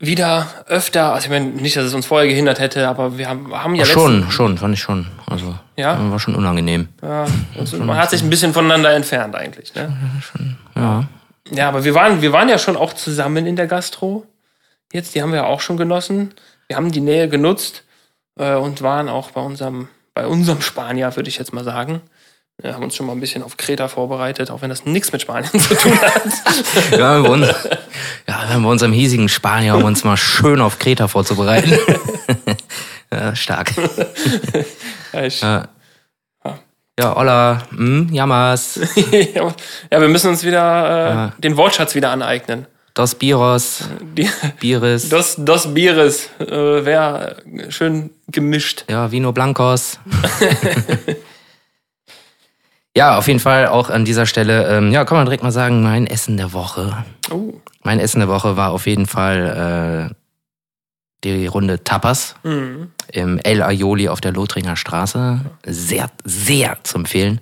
[0.00, 3.52] wieder öfter, also ich meine, nicht, dass es uns vorher gehindert hätte, aber wir haben,
[3.52, 5.06] haben ja Ach, Schon, schon, fand ich schon.
[5.26, 5.98] Also ja?
[6.10, 6.88] war schon unangenehm.
[7.02, 7.26] Ja,
[7.58, 9.96] also man hat sich ein bisschen voneinander entfernt eigentlich, ne?
[10.76, 11.04] Ja, ja.
[11.50, 14.26] Ja, aber wir waren, wir waren ja schon auch zusammen in der Gastro.
[14.92, 16.34] Jetzt, die haben wir auch schon genossen.
[16.68, 17.82] Wir haben die Nähe genutzt
[18.38, 22.02] äh, und waren auch bei unserem, bei unserem Spanier, würde ich jetzt mal sagen.
[22.60, 25.22] Wir haben uns schon mal ein bisschen auf Kreta vorbereitet, auch wenn das nichts mit
[25.22, 26.22] Spanien zu tun hat.
[26.90, 27.54] ja, wir, uns, ja,
[28.26, 31.78] wir haben bei unserem hiesigen Spanier, um uns mal schön auf Kreta vorzubereiten.
[33.12, 33.72] ja, stark.
[35.12, 35.68] Ja, ich, ja.
[36.98, 38.80] ja, hola, hm, Yamas.
[39.34, 39.54] ja,
[39.90, 41.32] wir müssen uns wieder äh, ja.
[41.38, 42.66] den Wortschatz wieder aneignen.
[42.98, 43.84] Dos Biros.
[44.16, 44.28] Die,
[44.58, 45.08] Bieres.
[45.08, 46.30] Dos, dos Bieres.
[46.40, 47.36] Äh, Wäre
[47.68, 48.86] schön gemischt.
[48.90, 50.00] Ja, Vino Blancos.
[52.96, 55.84] Ja, auf jeden Fall auch an dieser Stelle, ähm, ja, kann man direkt mal sagen,
[55.84, 57.04] mein Essen der Woche.
[57.30, 57.54] Oh.
[57.84, 60.14] Mein Essen der Woche war auf jeden Fall äh,
[61.22, 62.90] die Runde Tapas mhm.
[63.12, 65.42] im El Aioli auf der Lothringer Straße.
[65.64, 67.40] Sehr, sehr zu empfehlen.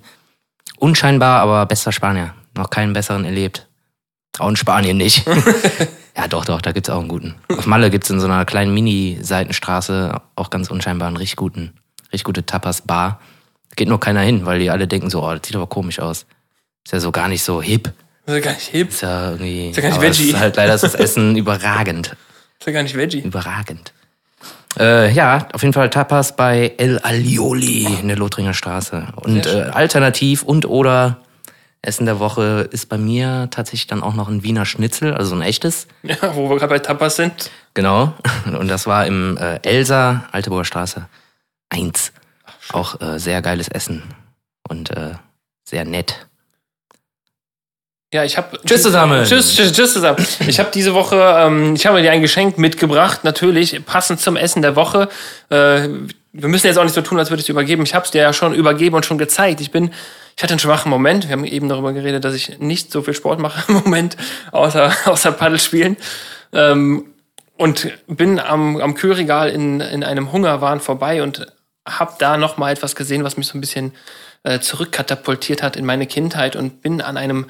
[0.77, 2.35] Unscheinbar, aber bester Spanier.
[2.55, 3.66] Noch keinen besseren erlebt.
[4.39, 5.25] Auch in Spanien nicht.
[6.17, 7.35] ja, doch, doch, da gibt's auch einen guten.
[7.49, 11.73] Auf Malle gibt's in so einer kleinen Mini-Seitenstraße auch ganz unscheinbar einen richtig guten,
[12.05, 13.19] richtig gute Tapas-Bar.
[13.75, 16.25] Geht nur keiner hin, weil die alle denken so, oh, das sieht aber komisch aus.
[16.85, 17.91] Ist ja so gar nicht so hip.
[18.25, 18.89] Ist ja gar nicht hip.
[18.89, 19.69] Ist ja irgendwie.
[19.69, 20.29] Ist ja gar nicht Veggie.
[20.29, 22.15] Ist halt leider ist das Essen überragend.
[22.59, 23.19] Ist ja gar nicht Veggie.
[23.19, 23.93] Überragend.
[24.79, 29.07] Äh, ja, auf jeden Fall Tapas bei El Alioli in der Lothringer Straße.
[29.15, 31.17] Und äh, alternativ und oder
[31.87, 35.41] Essen der Woche ist bei mir tatsächlich dann auch noch ein Wiener Schnitzel, also ein
[35.41, 35.87] echtes.
[36.03, 37.49] Ja, wo wir gerade bei Tapas sind.
[37.73, 38.13] Genau.
[38.59, 41.07] Und das war im äh, Elsa, Alteburger Straße
[41.69, 42.11] 1.
[42.73, 44.03] Auch äh, sehr geiles Essen
[44.67, 45.13] und äh,
[45.63, 46.27] sehr nett.
[48.13, 49.25] Ja, ich habe Tschüss zusammen.
[49.25, 50.25] Tschüss, tschüss, tschüss zusammen.
[50.47, 54.61] Ich habe diese Woche, ähm, ich habe dir ein Geschenk mitgebracht, natürlich passend zum Essen
[54.61, 55.09] der Woche.
[55.49, 55.89] Äh,
[56.33, 57.83] wir müssen jetzt auch nicht so tun, als würde ich es übergeben.
[57.83, 59.59] Ich habe es dir ja schon übergeben und schon gezeigt.
[59.59, 59.91] Ich bin,
[60.37, 61.27] ich hatte einen schwachen Moment.
[61.27, 64.15] Wir haben eben darüber geredet, dass ich nicht so viel Sport mache im Moment,
[64.51, 65.97] außer außer Paddel spielen.
[66.53, 67.13] Ähm,
[67.57, 71.47] und bin am, am Kühlregal in, in einem Hungerwahn vorbei und
[71.87, 73.93] habe da noch mal etwas gesehen, was mich so ein bisschen
[74.43, 77.47] äh, zurückkatapultiert hat in meine Kindheit und bin an einem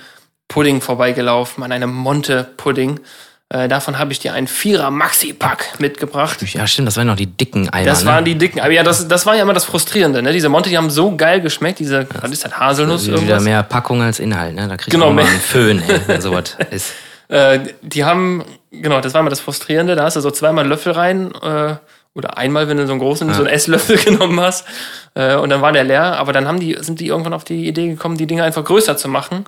[0.47, 3.01] Pudding vorbeigelaufen, an einem Monte-Pudding.
[3.49, 6.39] Äh, davon habe ich dir einen Vierer Maxi-Pack mitgebracht.
[6.53, 7.85] Ja, stimmt, das waren noch die dicken Eimer.
[7.85, 8.31] Das waren ne?
[8.31, 10.21] die dicken Aber Ja, das, das war ja immer das Frustrierende.
[10.21, 10.33] Ne?
[10.33, 11.79] Diese Monte, die haben so geil geschmeckt.
[11.79, 13.07] Diese, was ist das, Haselnuss?
[13.07, 14.53] Also wieder mehr Packung als Inhalt.
[14.53, 14.67] Ne?
[14.67, 16.91] Da kriegst genau, du mal einen Föhn, ey, wenn sowas ist.
[17.29, 19.95] Äh, die haben, genau, das war immer das Frustrierende.
[19.95, 21.33] Da hast du so zweimal Löffel rein.
[21.41, 21.75] Äh,
[22.15, 23.33] oder einmal, wenn du so einen großen, ja.
[23.33, 24.65] so einen Esslöffel genommen hast
[25.13, 26.17] äh, und dann war der leer.
[26.17, 28.97] Aber dann haben die, sind die irgendwann auf die Idee gekommen, die Dinge einfach größer
[28.97, 29.45] zu machen.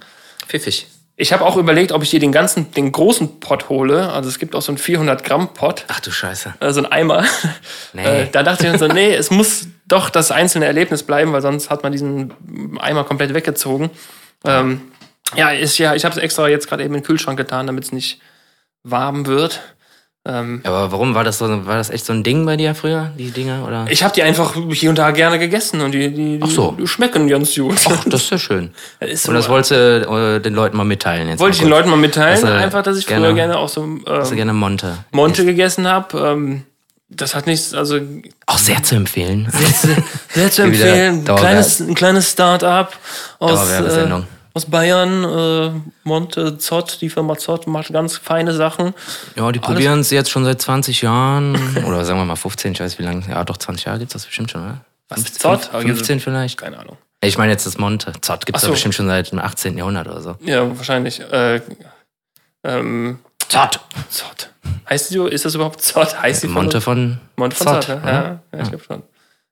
[0.48, 0.88] Pfiffig.
[1.22, 4.10] Ich habe auch überlegt, ob ich dir den ganzen, den großen Pot hole.
[4.10, 5.84] Also es gibt auch so einen 400 Gramm Pot.
[5.90, 6.54] Ach du Scheiße.
[6.62, 7.26] Also ein Eimer.
[7.92, 8.06] Nee.
[8.06, 11.42] Äh, da dachte ich mir so, nee, es muss doch das einzelne Erlebnis bleiben, weil
[11.42, 12.34] sonst hat man diesen
[12.80, 13.90] Eimer komplett weggezogen.
[14.46, 14.80] Ähm,
[15.36, 17.84] ja, ist ja, ich habe es extra jetzt gerade eben in den Kühlschrank getan, damit
[17.84, 18.22] es nicht
[18.84, 19.60] warm wird.
[20.30, 21.48] Ähm, Aber warum war das so?
[21.66, 23.66] War das echt so ein Ding bei dir früher, die Dinger?
[23.68, 23.88] Oder?
[23.90, 26.76] Ich habe die einfach hier und da gerne gegessen und die, die, die, so.
[26.80, 27.80] die schmecken ganz gut.
[27.90, 28.72] Ach, das ist ja schön.
[29.00, 31.40] Das ist so, und das wolltest du äh, den Leuten mal mitteilen jetzt.
[31.40, 33.84] Wollte ich den Leuten mal mitteilen, also, einfach, dass ich gerne, früher gerne auch so
[33.84, 34.98] ähm, also gerne Monte.
[35.12, 36.20] Monte gegessen habe.
[36.20, 36.64] Ähm,
[37.10, 38.00] das hat nichts, also.
[38.46, 39.48] Auch sehr zu empfehlen.
[39.52, 41.26] Sehr, sehr, sehr zu empfehlen.
[41.28, 42.96] Ein kleines, ein kleines Start-up
[43.40, 43.52] aus.
[43.52, 44.22] Dauerwerbesendung.
[44.22, 45.72] Äh, aus Bayern, äh,
[46.04, 48.94] Monte Zott, die Firma Zott macht ganz feine Sachen.
[49.36, 52.80] Ja, die probieren es jetzt schon seit 20 Jahren oder sagen wir mal 15, ich
[52.80, 53.24] weiß wie lange.
[53.30, 54.82] Ja, doch 20 Jahre gibt es das bestimmt schon, oder?
[55.10, 55.66] Was, Zott?
[55.66, 56.58] 15 vielleicht?
[56.58, 56.98] Keine Ahnung.
[57.22, 58.14] Ich meine jetzt das Monte.
[58.22, 58.72] Zott gibt es so.
[58.72, 59.78] bestimmt schon seit dem 18.
[59.78, 60.36] Jahrhundert oder so.
[60.42, 61.20] Ja, wahrscheinlich.
[61.20, 61.62] Äh,
[62.64, 63.80] ähm, Zott.
[64.10, 64.52] Zott.
[64.90, 65.28] Heißt die so?
[65.28, 66.22] Ist das überhaupt Zott?
[66.22, 68.12] Heißt die Monte von Monte von Zott, Zott ja?
[68.12, 68.40] ja?
[68.54, 69.04] ja, ich glaube schon.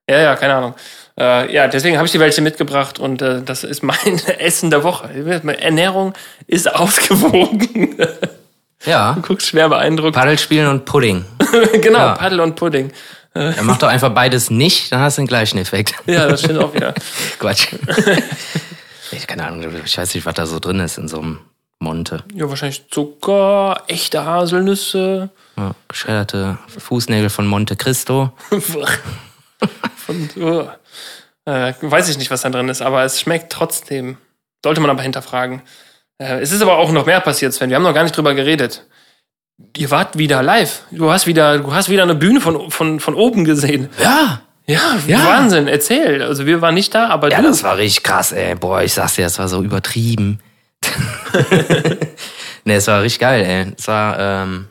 [0.10, 0.76] Ja, ja, keine Ahnung.
[1.20, 4.84] Äh, ja, deswegen habe ich die welche mitgebracht und äh, das ist mein Essen der
[4.84, 5.10] Woche.
[5.60, 6.14] Ernährung
[6.46, 7.96] ist ausgewogen.
[8.86, 9.14] Ja.
[9.14, 10.16] Du guckst schwer beeindruckt.
[10.16, 11.26] Paddel spielen und Pudding.
[11.82, 12.16] genau, ja.
[12.16, 12.92] Paddel und Pudding.
[13.34, 15.94] Er macht doch einfach beides nicht, dann hast du den gleichen Effekt.
[16.08, 16.96] Ja, das stimmt auch wieder.
[17.38, 17.68] Quatsch.
[19.12, 21.40] Ich keine Ahnung, ich weiß nicht, was da so drin ist in so einem
[21.78, 22.24] Monte.
[22.34, 25.30] Ja, wahrscheinlich Zucker, echte Haselnüsse.
[25.56, 28.32] Ja, geschredderte Fußnägel von Monte Cristo.
[30.08, 30.68] Von, oh.
[31.46, 34.18] äh, weiß ich nicht, was da drin ist, aber es schmeckt trotzdem.
[34.64, 35.62] Sollte man aber hinterfragen.
[36.18, 37.70] Äh, es ist aber auch noch mehr passiert, Sven.
[37.70, 38.86] Wir haben noch gar nicht drüber geredet.
[39.76, 40.84] Ihr wart wieder live.
[40.92, 43.90] Du hast wieder, du hast wieder eine Bühne von, von, von oben gesehen.
[44.02, 44.42] Ja.
[44.70, 46.22] Ja, ja, Wahnsinn, erzähl.
[46.22, 47.48] Also wir waren nicht da, aber ja, du.
[47.48, 48.54] das war richtig krass, ey.
[48.54, 50.42] Boah, ich sag's dir, das war so übertrieben.
[52.66, 53.74] ne, es war richtig geil, ey.
[53.78, 54.68] Es war ähm,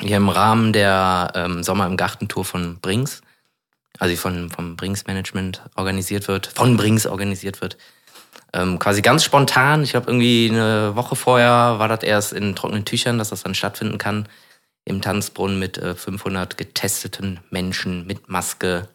[0.00, 3.20] hier im Rahmen der ähm, Sommer im Gartentour von Brings,
[4.00, 7.76] also die von, vom Brings Management organisiert wird, von Brings organisiert wird.
[8.52, 12.84] Ähm, quasi ganz spontan, ich glaube irgendwie eine Woche vorher war das erst in trockenen
[12.84, 14.26] Tüchern, dass das dann stattfinden kann.
[14.86, 18.88] Im Tanzbrunnen mit äh, 500 getesteten Menschen mit Maske.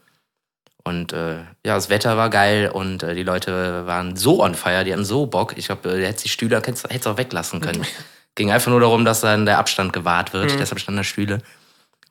[0.84, 4.84] Und äh, ja, das Wetter war geil und äh, die Leute waren so on fire,
[4.84, 5.54] die hatten so Bock.
[5.56, 7.86] Ich glaube, äh, der hätte die Stühle hätte es auch weglassen können.
[8.36, 10.52] Ging einfach nur darum, dass dann der Abstand gewahrt wird.
[10.52, 10.58] Mhm.
[10.58, 11.42] Deshalb standen da Stühle.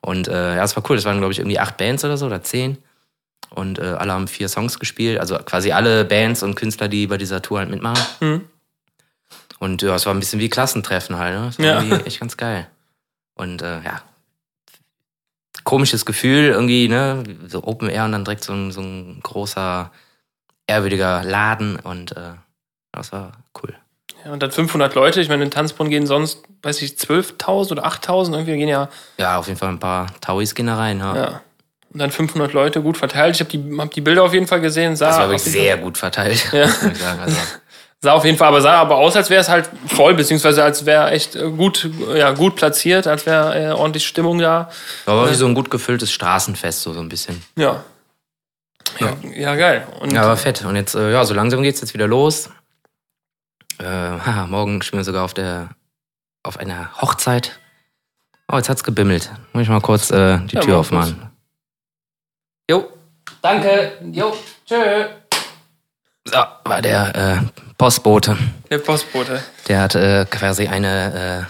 [0.05, 0.97] Und äh, ja, es war cool.
[0.97, 2.77] Es waren, glaube ich, irgendwie acht Bands oder so oder zehn.
[3.49, 5.19] Und äh, alle haben vier Songs gespielt.
[5.19, 8.03] Also quasi alle Bands und Künstler, die bei dieser Tour halt mitmachen.
[8.19, 8.41] Mhm.
[9.57, 11.39] Und ja, es war ein bisschen wie Klassentreffen halt.
[11.39, 11.45] Ne?
[11.47, 11.81] Das war ja.
[11.81, 12.67] irgendwie echt ganz geil.
[13.33, 14.03] Und äh, ja,
[15.63, 17.23] komisches Gefühl, irgendwie, ne?
[17.47, 19.91] So Open Air und dann direkt so ein, so ein großer,
[20.67, 22.33] ehrwürdiger Laden und äh,
[22.91, 23.31] das war
[23.63, 23.75] cool.
[24.31, 25.21] Und dann 500 Leute.
[25.21, 28.33] Ich meine, in Tanzbrunnen gehen sonst, weiß ich, 12.000 oder 8.000.
[28.33, 28.89] Irgendwie gehen ja.
[29.17, 30.99] Ja, auf jeden Fall ein paar Tauis gehen da rein.
[30.99, 31.15] Ja.
[31.15, 31.41] ja
[31.95, 33.35] und dann 500 Leute gut verteilt.
[33.35, 34.97] Ich habe die, hab die Bilder auf jeden Fall gesehen.
[34.97, 36.65] Sah das war wirklich sehr gut verteilt, ja.
[37.21, 37.37] Also.
[38.01, 40.85] Sah auf jeden Fall, aber sah aber aus, als wäre es halt voll, beziehungsweise als
[40.85, 44.69] wäre echt gut, ja, gut platziert, als wäre äh, ordentlich Stimmung da.
[45.05, 47.41] Aber wie so ein gut gefülltes Straßenfest, so, so ein bisschen.
[47.55, 47.83] Ja.
[48.99, 49.87] Ja, ja geil.
[50.01, 50.63] Und ja, aber fett.
[50.65, 52.49] Und jetzt, äh, ja, so langsam geht's jetzt wieder los.
[53.79, 55.69] Äh, haha, morgen spielen wir sogar auf der
[56.43, 57.59] auf einer Hochzeit.
[58.51, 59.31] Oh, jetzt hat's gebimmelt.
[59.53, 61.29] Muss ich mal kurz äh, die ja, Tür aufmachen.
[62.69, 62.87] Jo.
[63.41, 63.93] Danke.
[64.11, 64.35] Jo.
[64.67, 65.05] Tschö.
[66.25, 68.37] So, war der äh, Postbote.
[68.69, 69.43] Der Postbote.
[69.67, 71.47] Der hat äh, quasi eine,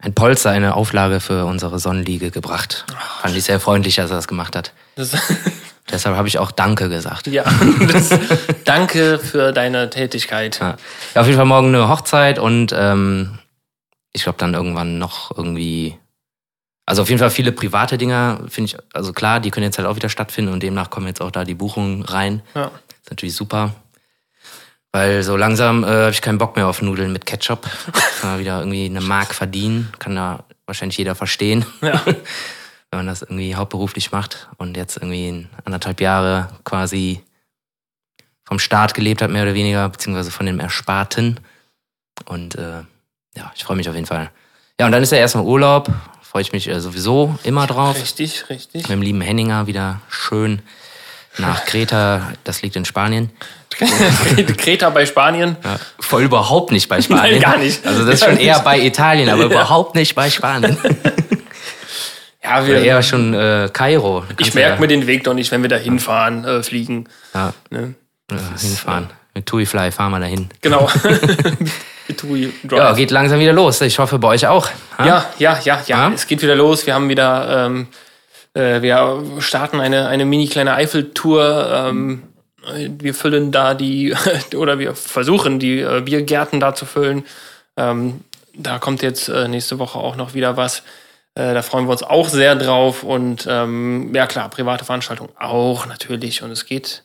[0.00, 2.84] äh, ein Polster, eine Auflage für unsere Sonnenliege gebracht.
[3.20, 4.72] Fand ich sehr freundlich, als er das gemacht hat.
[4.96, 5.16] Das
[5.90, 7.26] Deshalb habe ich auch Danke gesagt.
[7.26, 7.44] Ja,
[7.92, 8.10] das,
[8.64, 10.58] danke für deine Tätigkeit.
[10.60, 10.76] Ja.
[11.14, 11.20] ja.
[11.20, 13.38] auf jeden Fall morgen eine Hochzeit und ähm,
[14.12, 15.98] ich glaube dann irgendwann noch irgendwie
[16.84, 19.86] also auf jeden Fall viele private Dinger, finde ich, also klar, die können jetzt halt
[19.86, 22.42] auch wieder stattfinden und demnach kommen jetzt auch da die Buchungen rein.
[22.54, 22.70] Ja.
[23.02, 23.72] Ist natürlich super.
[24.90, 27.62] Weil so langsam äh, habe ich keinen Bock mehr auf Nudeln mit Ketchup.
[28.20, 29.92] Kann man wieder irgendwie eine Mark verdienen.
[29.98, 31.64] Kann da wahrscheinlich jeder verstehen.
[31.80, 32.02] Ja.
[32.92, 37.22] Wenn man das irgendwie hauptberuflich macht und jetzt irgendwie in anderthalb Jahre quasi
[38.44, 41.40] vom Staat gelebt hat, mehr oder weniger, beziehungsweise von dem Ersparten.
[42.26, 42.82] Und äh,
[43.34, 44.30] ja, ich freue mich auf jeden Fall.
[44.78, 45.90] Ja, und dann ist ja erstmal Urlaub
[46.32, 47.94] freue ich mich äh, sowieso immer drauf.
[47.94, 48.84] Richtig, richtig.
[48.84, 50.62] Mit dem lieben Henninger wieder schön
[51.36, 53.30] nach Kreta, das liegt in Spanien.
[54.56, 55.56] Kreta bei Spanien?
[55.62, 57.32] Ja, voll überhaupt nicht bei Spanien.
[57.32, 57.86] Nein, gar nicht.
[57.86, 59.46] Also das ist schon eher bei Italien, aber ja.
[59.46, 60.78] überhaupt nicht bei Spanien.
[62.44, 64.24] Ja, wir, Oder eher schon äh, Kairo.
[64.38, 67.08] Ich merke mir den Weg doch nicht, wenn wir da hinfahren, äh, fliegen.
[67.34, 67.54] Ja.
[67.70, 67.94] Ne?
[68.30, 69.10] ja hinfahren.
[69.34, 70.48] Mit TuiFly fahren wir dahin.
[70.60, 70.90] Genau.
[72.70, 73.80] ja, geht langsam wieder los.
[73.80, 74.68] Ich hoffe bei euch auch.
[74.98, 75.06] Ha?
[75.06, 75.96] Ja, ja, ja, ja.
[75.96, 76.12] Ha?
[76.14, 76.86] Es geht wieder los.
[76.86, 77.86] Wir haben wieder, ähm,
[78.54, 81.70] äh, wir starten eine, eine mini kleine Eiffeltour.
[81.72, 82.24] Ähm,
[82.98, 84.14] wir füllen da die,
[84.56, 87.24] oder wir versuchen die äh, Biergärten da zu füllen.
[87.76, 88.20] Ähm,
[88.54, 90.82] da kommt jetzt äh, nächste Woche auch noch wieder was.
[91.34, 93.02] Äh, da freuen wir uns auch sehr drauf.
[93.02, 96.42] Und ähm, ja klar, private Veranstaltungen auch natürlich.
[96.42, 97.04] Und es geht,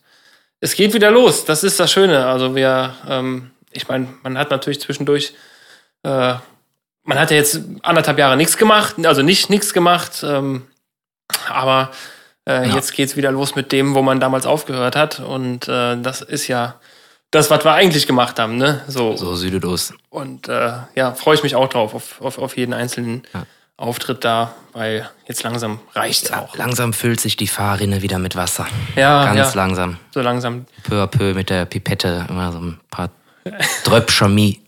[0.59, 1.45] es geht wieder los.
[1.45, 2.25] Das ist das Schöne.
[2.25, 5.33] Also wir ähm, ich meine, man hat natürlich zwischendurch,
[6.03, 6.33] äh,
[7.03, 10.67] man hat ja jetzt anderthalb Jahre nichts gemacht, also nicht nichts gemacht, ähm,
[11.49, 11.91] aber
[12.45, 12.75] äh, ja.
[12.75, 15.19] jetzt geht's wieder los mit dem, wo man damals aufgehört hat.
[15.19, 16.75] Und äh, das ist ja
[17.31, 18.81] das, was wir eigentlich gemacht haben, ne?
[18.87, 19.93] So, So sieht es aus.
[20.09, 23.23] Und äh, ja, freue ich mich auch drauf, auf, auf, auf jeden einzelnen
[23.77, 26.55] Auftritt da, weil jetzt langsam reicht's auch.
[26.57, 28.65] Langsam füllt sich die Fahrrinne wieder mit Wasser.
[28.95, 29.61] Ja, Ganz ja.
[29.61, 29.97] langsam.
[30.11, 30.65] So langsam.
[30.83, 33.09] Peu à peu mit der Pipette immer so ein paar
[33.83, 34.59] Dröpscher Mie.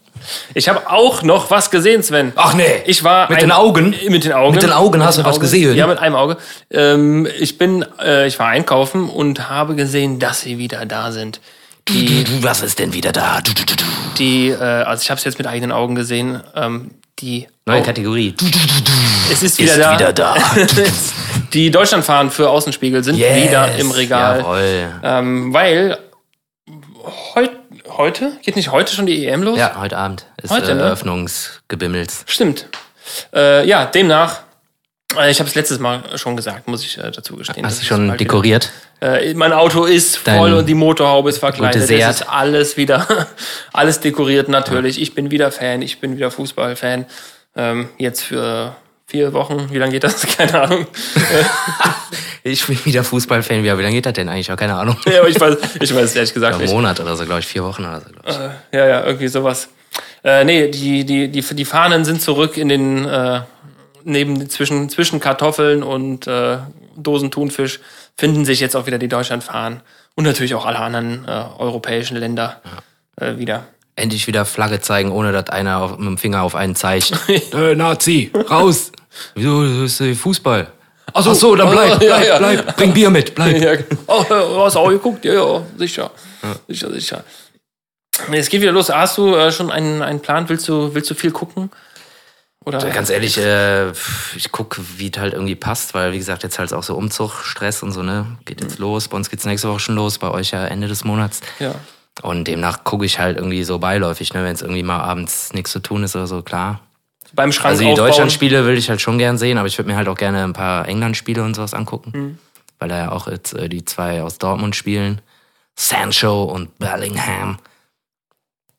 [0.53, 2.33] Ich habe auch noch was gesehen, Sven.
[2.35, 2.83] Ach nee.
[2.85, 3.95] Ich war Mit ein- den Augen?
[4.09, 4.53] Mit den Augen.
[4.53, 5.75] Mit den Augen hast du was gesehen?
[5.75, 6.37] Ja, mit einem Auge.
[6.69, 11.39] Ähm, ich bin, äh, ich war einkaufen und habe gesehen, dass sie wieder da sind.
[11.87, 13.41] Die, Was ist denn wieder da?
[13.41, 13.83] Du, du, du, du.
[14.19, 16.43] die, äh, also ich habe es jetzt mit eigenen Augen gesehen.
[16.55, 16.91] Ähm,
[17.21, 18.35] die Neue oh, Kategorie.
[19.31, 19.93] es ist wieder Ist da.
[19.93, 20.35] wieder da.
[21.53, 24.43] die Deutschlandfahren für Außenspiegel sind wieder im Regal.
[25.03, 25.97] Ähm, weil
[27.35, 27.51] heut,
[27.89, 29.57] heute geht nicht heute schon die EM los?
[29.57, 30.81] Ja, heute Abend ist Heute, äh, ne?
[30.81, 32.23] Eröffnungsgebimmels.
[32.27, 32.67] Stimmt.
[33.33, 34.41] Äh, ja, demnach.
[35.17, 37.65] Äh, Ich habe es letztes Mal schon gesagt, muss ich äh, dazu gestehen.
[37.65, 38.71] Hast du schon dekoriert?
[38.99, 41.89] Wieder, äh, mein Auto ist Dein voll und die Motorhaube ist verkleidet.
[41.89, 43.07] Es ist alles wieder,
[43.73, 45.01] alles dekoriert natürlich.
[45.01, 47.05] Ich bin wieder Fan, ich bin wieder Fußballfan.
[47.55, 48.75] Ähm, jetzt für
[49.07, 50.21] vier Wochen, wie lange geht das?
[50.37, 50.87] Keine Ahnung.
[52.41, 53.63] Ich bin wieder Fußballfan.
[53.63, 54.47] Wie lange geht das denn eigentlich?
[54.47, 54.97] Ich habe keine Ahnung.
[55.05, 56.73] ja, aber ich weiß, ich weiß es ehrlich gesagt Ein nicht.
[56.73, 57.45] Monat oder so, glaube ich.
[57.45, 58.35] Vier Wochen oder so, ich.
[58.71, 59.67] Ja, ja, irgendwie sowas.
[60.23, 63.41] Äh, nee, die, die, die, die Fahnen sind zurück in den, äh,
[64.09, 66.57] neben, zwischen, zwischen Kartoffeln und äh,
[66.95, 67.79] Dosen Thunfisch
[68.17, 69.81] finden sich jetzt auch wieder die Deutschlandfahnen
[70.15, 72.61] und natürlich auch alle anderen äh, europäischen Länder
[73.15, 73.67] äh, wieder.
[73.95, 77.13] Endlich wieder Flagge zeigen, ohne dass einer auf, mit dem Finger auf einen zeigt.
[77.53, 78.91] äh, Nazi, raus!
[79.35, 80.67] Wieso, das ist äh, Fußball.
[81.13, 82.37] Ach so, so dann bleib, ja, bleib, ja.
[82.37, 82.75] bleib.
[82.77, 83.57] Bring Bier mit, bleib.
[83.61, 83.71] Ja,
[84.07, 85.25] oh, du hast auch geguckt?
[85.25, 86.11] Ja, ja, sicher.
[86.67, 87.23] Sicher, sicher.
[88.27, 88.89] Nee, es geht wieder los.
[88.89, 90.47] Hast du äh, schon einen, einen Plan?
[90.49, 91.71] Willst du, willst du viel gucken?
[92.65, 92.79] Oder?
[92.89, 93.91] Ganz ehrlich, äh,
[94.35, 97.43] ich gucke, wie es halt irgendwie passt, weil wie gesagt, jetzt halt auch so Umzug,
[97.43, 98.37] Stress und so, ne?
[98.45, 99.07] Geht jetzt los.
[99.07, 101.41] Bei uns geht's nächste Woche schon los, bei euch ja Ende des Monats.
[101.59, 101.75] Ja.
[102.21, 104.43] Und demnach gucke ich halt irgendwie so beiläufig, ne?
[104.43, 106.81] Wenn es irgendwie mal abends nichts zu tun ist oder so, klar.
[107.33, 108.07] Beim Schrank Also die aufbauen.
[108.07, 110.53] Deutschlandspiele will ich halt schon gern sehen, aber ich würde mir halt auch gerne ein
[110.53, 112.11] paar England-Spiele und sowas angucken.
[112.13, 112.37] Mhm.
[112.77, 115.21] Weil da ja auch jetzt äh, die zwei aus Dortmund spielen.
[115.75, 117.57] Sancho und Bellingham.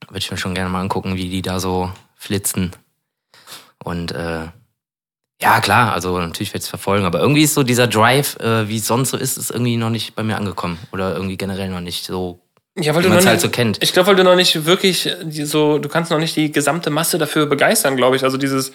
[0.08, 2.72] Würde ich mir schon gerne mal angucken, wie die da so flitzen.
[3.84, 4.48] Und äh,
[5.40, 8.68] ja, klar, also natürlich werde ich es verfolgen, aber irgendwie ist so dieser Drive, äh,
[8.68, 10.78] wie es sonst so ist, ist irgendwie noch nicht bei mir angekommen.
[10.92, 12.40] Oder irgendwie generell noch nicht so,
[12.78, 13.82] Ja, weil du noch halt nicht, so kennt.
[13.82, 16.90] Ich glaube, weil du noch nicht wirklich die, so, du kannst noch nicht die gesamte
[16.90, 18.24] Masse dafür begeistern, glaube ich.
[18.24, 18.72] Also dieses,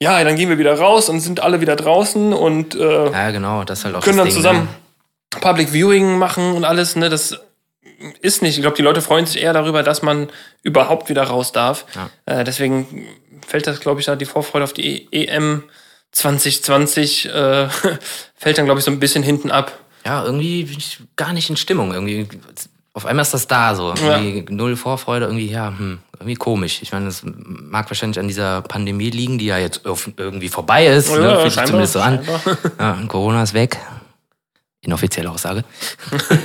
[0.00, 3.62] ja, dann gehen wir wieder raus und sind alle wieder draußen und äh, Ja, genau,
[3.62, 4.68] das halt auch können dann Ding, zusammen
[5.34, 5.40] Ne?
[5.40, 6.96] Public Viewing machen und alles.
[6.96, 7.38] Ne, das
[8.20, 8.56] ist nicht.
[8.56, 10.28] Ich glaube, die Leute freuen sich eher darüber, dass man
[10.62, 11.86] überhaupt wieder raus darf.
[11.94, 12.40] Ja.
[12.40, 13.06] Äh, deswegen
[13.46, 15.64] fällt das, glaube ich, da die Vorfreude auf die E- EM
[16.12, 17.68] 2020 äh,
[18.34, 19.72] fällt dann, glaube ich, so ein bisschen hinten ab.
[20.04, 21.92] ja, irgendwie bin ich gar nicht in Stimmung.
[21.92, 22.26] Irgendwie,
[22.92, 23.92] auf einmal ist das da so.
[23.94, 24.20] Ja.
[24.48, 26.78] Null Vorfreude, irgendwie, ja, hm, irgendwie komisch.
[26.82, 31.10] Ich meine, das mag wahrscheinlich an dieser Pandemie liegen, die ja jetzt irgendwie vorbei ist.
[31.10, 31.30] Ja, ne?
[31.30, 32.20] Fühlt sich scheinbar, zumindest so an.
[32.78, 33.78] Ja, Corona ist weg.
[34.82, 35.64] Inoffizielle Aussage.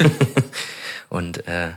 [1.10, 1.72] und äh,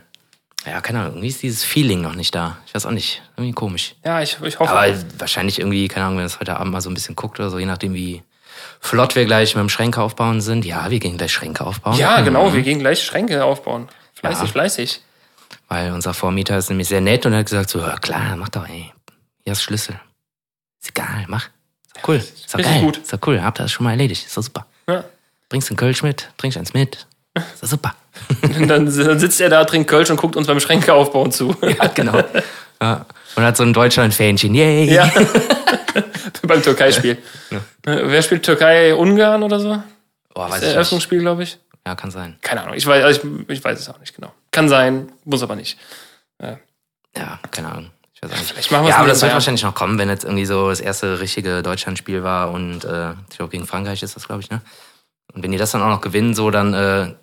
[0.66, 2.58] ja, keine Ahnung, irgendwie ist dieses Feeling noch nicht da.
[2.66, 3.22] Ich weiß auch nicht.
[3.36, 3.94] Irgendwie komisch.
[4.04, 4.70] Ja, ich, ich hoffe.
[4.72, 7.50] Aber wahrscheinlich irgendwie, keine Ahnung, wenn es heute Abend mal so ein bisschen guckt oder
[7.50, 8.22] so, je nachdem, wie
[8.80, 10.64] flott wir gleich mit dem Schränke aufbauen sind.
[10.64, 11.96] Ja, wir gehen gleich Schränke aufbauen.
[11.96, 12.24] ja, Mhm.
[12.26, 13.88] genau, wir gehen gleich Schränke aufbauen.
[14.14, 14.52] Fleißig, Ja.
[14.52, 15.00] fleißig.
[15.68, 18.68] Weil unser Vormieter ist nämlich sehr nett und hat gesagt so, ja klar, mach doch,
[18.68, 18.92] ey.
[19.44, 19.98] Hier ist Schlüssel.
[20.80, 21.48] Ist egal, mach.
[21.96, 22.16] Ist cool.
[22.16, 22.82] Ist doch Richtig geil.
[22.84, 22.96] gut.
[22.98, 23.42] Ist doch cool.
[23.42, 24.26] Habt ihr das schon mal erledigt.
[24.26, 24.66] Ist doch super.
[24.88, 25.04] Ja.
[25.48, 26.28] Bringst du einen Kölsch mit?
[26.38, 27.06] Trinkst eins mit?
[27.36, 27.94] Ist doch super.
[28.42, 31.56] Dann, dann sitzt er da, trinkt Kölsch und guckt uns beim Schränke aufbauen zu.
[31.62, 32.22] ja, genau.
[32.80, 33.06] Ja.
[33.36, 34.54] Und hat so ein Deutschland-Fähnchen.
[34.54, 34.92] Yay.
[34.92, 35.10] Ja.
[36.42, 37.18] beim Türkei-Spiel.
[37.50, 39.82] Äh, Wer spielt Türkei-Ungarn oder so?
[40.34, 40.74] Oh, weiß Das nicht.
[40.74, 41.58] Eröffnungsspiel, glaube ich.
[41.86, 42.36] Ja, kann sein.
[42.42, 42.74] Keine Ahnung.
[42.76, 44.32] Ich weiß, also ich, ich weiß es auch nicht genau.
[44.50, 45.78] Kann sein, muss aber nicht.
[47.16, 47.90] Ja, keine Ahnung.
[48.14, 48.70] Ich weiß auch nicht.
[48.70, 51.62] Ja, es aber das wird wahrscheinlich noch kommen, wenn jetzt irgendwie so das erste richtige
[51.62, 54.60] Deutschlandspiel war und äh, ich glaube gegen Frankreich ist das, glaube ich, ne?
[55.34, 57.14] Und wenn die das dann auch noch gewinnen, so dann äh,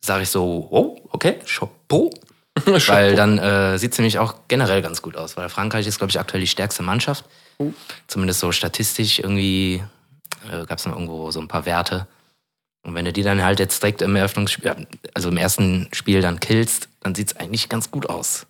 [0.00, 2.10] sage ich so, oh, okay, Chapeau.
[2.86, 6.10] Weil dann äh, sieht es nämlich auch generell ganz gut aus, weil Frankreich ist, glaube
[6.10, 7.26] ich, aktuell die stärkste Mannschaft.
[7.58, 7.72] Oh.
[8.06, 9.82] Zumindest so statistisch irgendwie
[10.50, 12.06] äh, gab es noch irgendwo so ein paar Werte.
[12.82, 16.38] Und wenn du die dann halt jetzt direkt im Eröffnungsspiel, also im ersten Spiel dann
[16.38, 18.46] killst, dann sieht es eigentlich ganz gut aus.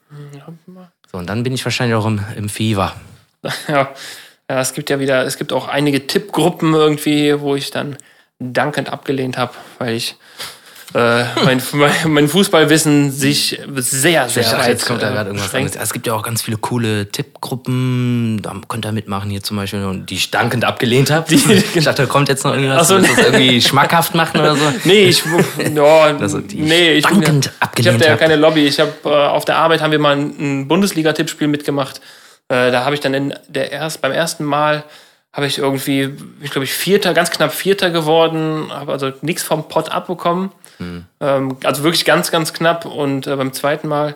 [1.10, 2.94] So, und dann bin ich wahrscheinlich auch im, im Fever.
[3.68, 3.94] Ja.
[4.50, 7.96] ja, es gibt ja wieder, es gibt auch einige Tippgruppen irgendwie, wo ich dann
[8.40, 10.16] dankend abgelehnt habe, weil ich
[10.94, 11.60] äh, mein,
[12.06, 15.76] mein Fußballwissen sich sehr, sehr ich weit jetzt kommt da äh, gerade irgendwas anderes.
[15.76, 18.40] Es gibt ja auch ganz viele coole Tippgruppen.
[18.40, 21.34] Da könnt ihr mitmachen hier zum Beispiel, die ich dankend abgelehnt habe.
[21.34, 24.54] Ich dachte, da kommt jetzt noch irgendwas, Ach so, du das irgendwie schmackhaft machen oder
[24.54, 24.72] so.
[24.84, 25.22] Nee, ich,
[25.74, 28.20] ja, Also die nee, ich, bin dankend ich abgelehnt habe da ja hab.
[28.20, 28.66] keine Lobby.
[28.66, 32.00] Ich habe äh, auf der Arbeit haben wir mal ein, ein Bundesliga-Tippspiel mitgemacht.
[32.48, 34.84] Äh, da habe ich dann in der erst, beim ersten Mal
[35.36, 39.68] habe ich irgendwie, ich glaube ich Vierter, ganz knapp Vierter geworden, habe also nichts vom
[39.68, 40.50] Pott abbekommen.
[41.20, 42.86] Ähm, also wirklich ganz, ganz knapp.
[42.86, 44.14] Und äh, beim zweiten Mal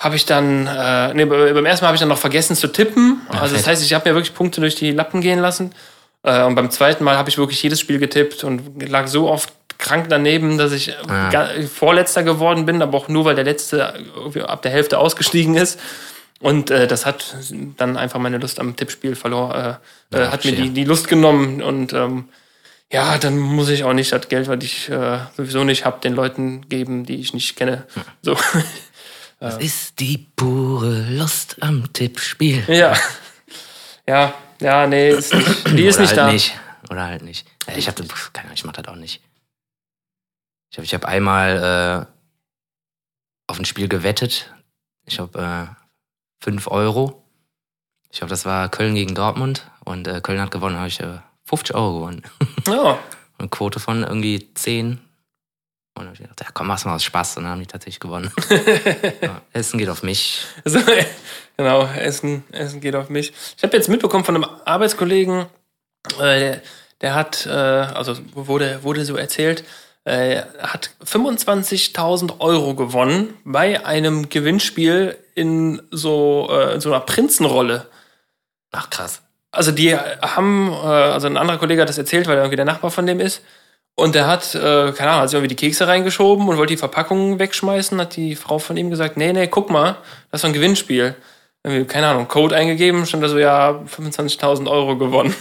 [0.00, 2.66] habe ich dann, äh, nee, be- beim ersten Mal habe ich dann noch vergessen zu
[2.68, 3.20] tippen.
[3.30, 5.72] also das heißt, ich habe mir wirklich Punkte durch die Lappen gehen lassen.
[6.24, 9.52] Äh, und beim zweiten Mal habe ich wirklich jedes Spiel getippt und lag so oft
[9.78, 11.28] krank daneben, dass ich Ah.
[11.30, 15.54] ga- Vorletzter geworden bin, aber auch nur, weil der Letzte irgendwie ab der Hälfte ausgestiegen
[15.56, 15.78] ist.
[16.40, 17.36] Und äh, das hat
[17.78, 19.78] dann einfach meine Lust am Tippspiel verloren,
[20.12, 21.62] äh, äh, Ja, hat mir die, die Lust genommen.
[21.62, 22.28] Und ähm,
[22.92, 26.14] ja, dann muss ich auch nicht das Geld, was ich äh, sowieso nicht habe, den
[26.14, 27.86] Leuten geben, die ich nicht kenne.
[28.22, 28.36] So.
[29.38, 32.64] Das ist die pure Lust am Tippspiel.
[32.68, 32.94] Ja.
[34.08, 36.32] Ja, ja, nee, ist nicht, die ist Oder nicht halt da.
[36.32, 36.58] nicht.
[36.90, 37.46] Oder halt nicht.
[37.66, 39.20] Äh, Ich habe, keine Ahnung, ich mach das auch nicht.
[40.70, 44.54] Ich habe ich hab einmal äh, auf ein Spiel gewettet.
[45.04, 45.85] Ich habe äh,
[46.40, 47.22] 5 Euro.
[48.10, 49.70] Ich glaube, das war Köln gegen Dortmund.
[49.84, 52.22] Und äh, Köln hat gewonnen, habe ich äh, 50 Euro gewonnen.
[52.66, 52.98] Ja.
[53.38, 54.92] Eine Quote von irgendwie 10.
[54.92, 55.00] Und
[55.94, 57.36] dann hab ich gedacht, ja komm, mach's mal aus Spaß.
[57.36, 58.32] Und dann haben die tatsächlich gewonnen.
[59.20, 60.44] ja, Essen geht auf mich.
[60.64, 60.80] Also,
[61.56, 63.32] genau, Essen, Essen geht auf mich.
[63.56, 65.46] Ich habe jetzt mitbekommen von einem Arbeitskollegen,
[66.18, 66.62] äh, der,
[67.02, 69.64] der hat, äh, also wurde, wurde so erzählt,
[70.04, 77.86] äh, hat 25.000 Euro gewonnen bei einem Gewinnspiel in so, äh, in so einer Prinzenrolle.
[78.72, 79.22] Ach krass.
[79.52, 82.64] Also die haben, äh, also ein anderer Kollege hat das erzählt, weil er irgendwie der
[82.64, 83.42] Nachbar von dem ist.
[83.94, 86.78] Und der hat, äh, keine Ahnung, hat sich irgendwie die Kekse reingeschoben und wollte die
[86.78, 88.00] Verpackung wegschmeißen.
[88.00, 89.98] Hat die Frau von ihm gesagt, nee, nee, guck mal,
[90.30, 91.14] das ist so ein Gewinnspiel.
[91.62, 95.34] Irgendwie, keine Ahnung, Code eingegeben, stand da so, ja, 25.000 Euro gewonnen.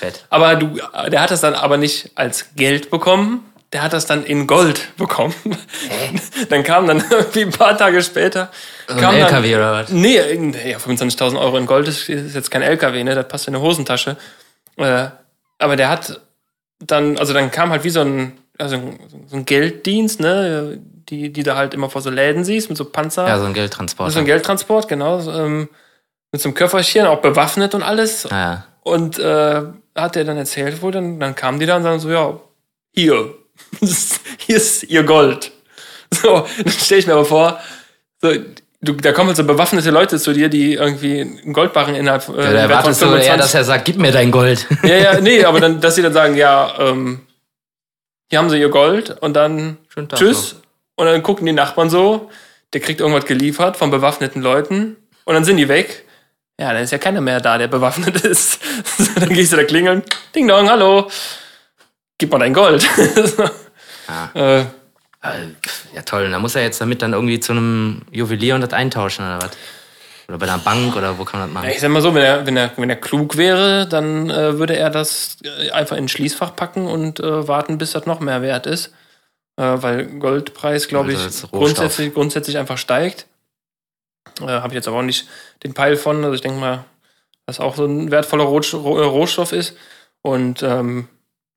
[0.00, 0.24] Fett.
[0.30, 4.24] Aber du, der hat das dann aber nicht als Geld bekommen, der hat das dann
[4.24, 5.34] in Gold bekommen.
[6.48, 8.50] Dann kam dann irgendwie ein paar Tage später.
[8.88, 9.90] ein kam LKW oder was?
[9.90, 13.14] Nee, ja, 25.000 Euro in Gold ist, ist jetzt kein LKW, ne?
[13.14, 14.16] Das passt in eine Hosentasche.
[14.76, 15.08] Äh,
[15.58, 16.20] aber der hat
[16.78, 18.80] dann, also dann kam halt wie so ein, also
[19.26, 20.78] so ein Gelddienst, ne?
[21.08, 23.26] Die, die da halt immer vor so Läden siehst, mit so Panzer.
[23.26, 24.12] Ja, so ein Geldtransport.
[24.12, 25.20] so ein Geldtransport, genau.
[25.30, 25.68] Ähm,
[26.32, 28.28] mit so einem Köfferchen, auch bewaffnet und alles.
[28.30, 28.66] Ja.
[28.82, 29.62] Und äh,
[29.94, 32.38] hat er dann erzählt, wo dann, dann kamen die da und sagen so, ja,
[32.92, 33.34] hier,
[34.38, 35.52] hier ist ihr Gold.
[36.10, 37.60] So, dann stelle ich mir aber vor,
[38.22, 38.32] so,
[38.80, 42.52] du, da kommen so bewaffnete Leute zu dir, die irgendwie einen Goldbarren innerhalb äh, Ja,
[42.52, 44.66] da erwartest du eher, dass er sagt, gib mir dein Gold.
[44.82, 47.20] ja, ja, nee, aber dann, dass sie dann sagen, ja, ähm,
[48.28, 50.56] hier haben sie ihr Gold und dann Schönen Tag tschüss.
[50.96, 52.30] Und dann gucken die Nachbarn so,
[52.72, 56.04] der kriegt irgendwas geliefert von bewaffneten Leuten und dann sind die weg.
[56.58, 58.58] Ja, dann ist ja keiner mehr da, der bewaffnet ist.
[59.16, 60.02] dann gehst du da klingeln.
[60.34, 61.10] Ding dong, hallo.
[62.18, 62.86] Gib mal dein Gold.
[64.08, 64.30] Ja.
[64.34, 64.66] äh, Äh,
[65.94, 66.26] Ja, toll.
[66.26, 69.42] Und da muss er jetzt damit dann irgendwie zu einem Juwelier und das eintauschen oder
[69.42, 69.50] was?
[70.28, 71.70] Oder bei einer Bank oder wo kann man das machen?
[71.70, 74.76] ich sag mal so, wenn er, wenn er, wenn er klug wäre, dann äh, würde
[74.76, 78.42] er das äh, einfach in ein Schließfach packen und äh, warten, bis das noch mehr
[78.42, 78.88] wert ist.
[79.56, 83.26] Äh, weil Goldpreis, glaube Also ich, grundsätzlich, grundsätzlich einfach steigt.
[84.40, 85.28] Äh, Habe ich jetzt aber auch nicht
[85.62, 86.22] den Peil von.
[86.24, 86.84] Also ich denke mal,
[87.46, 89.76] dass auch so ein wertvoller Rohst- Roh- Rohstoff ist.
[90.22, 91.08] Und ähm,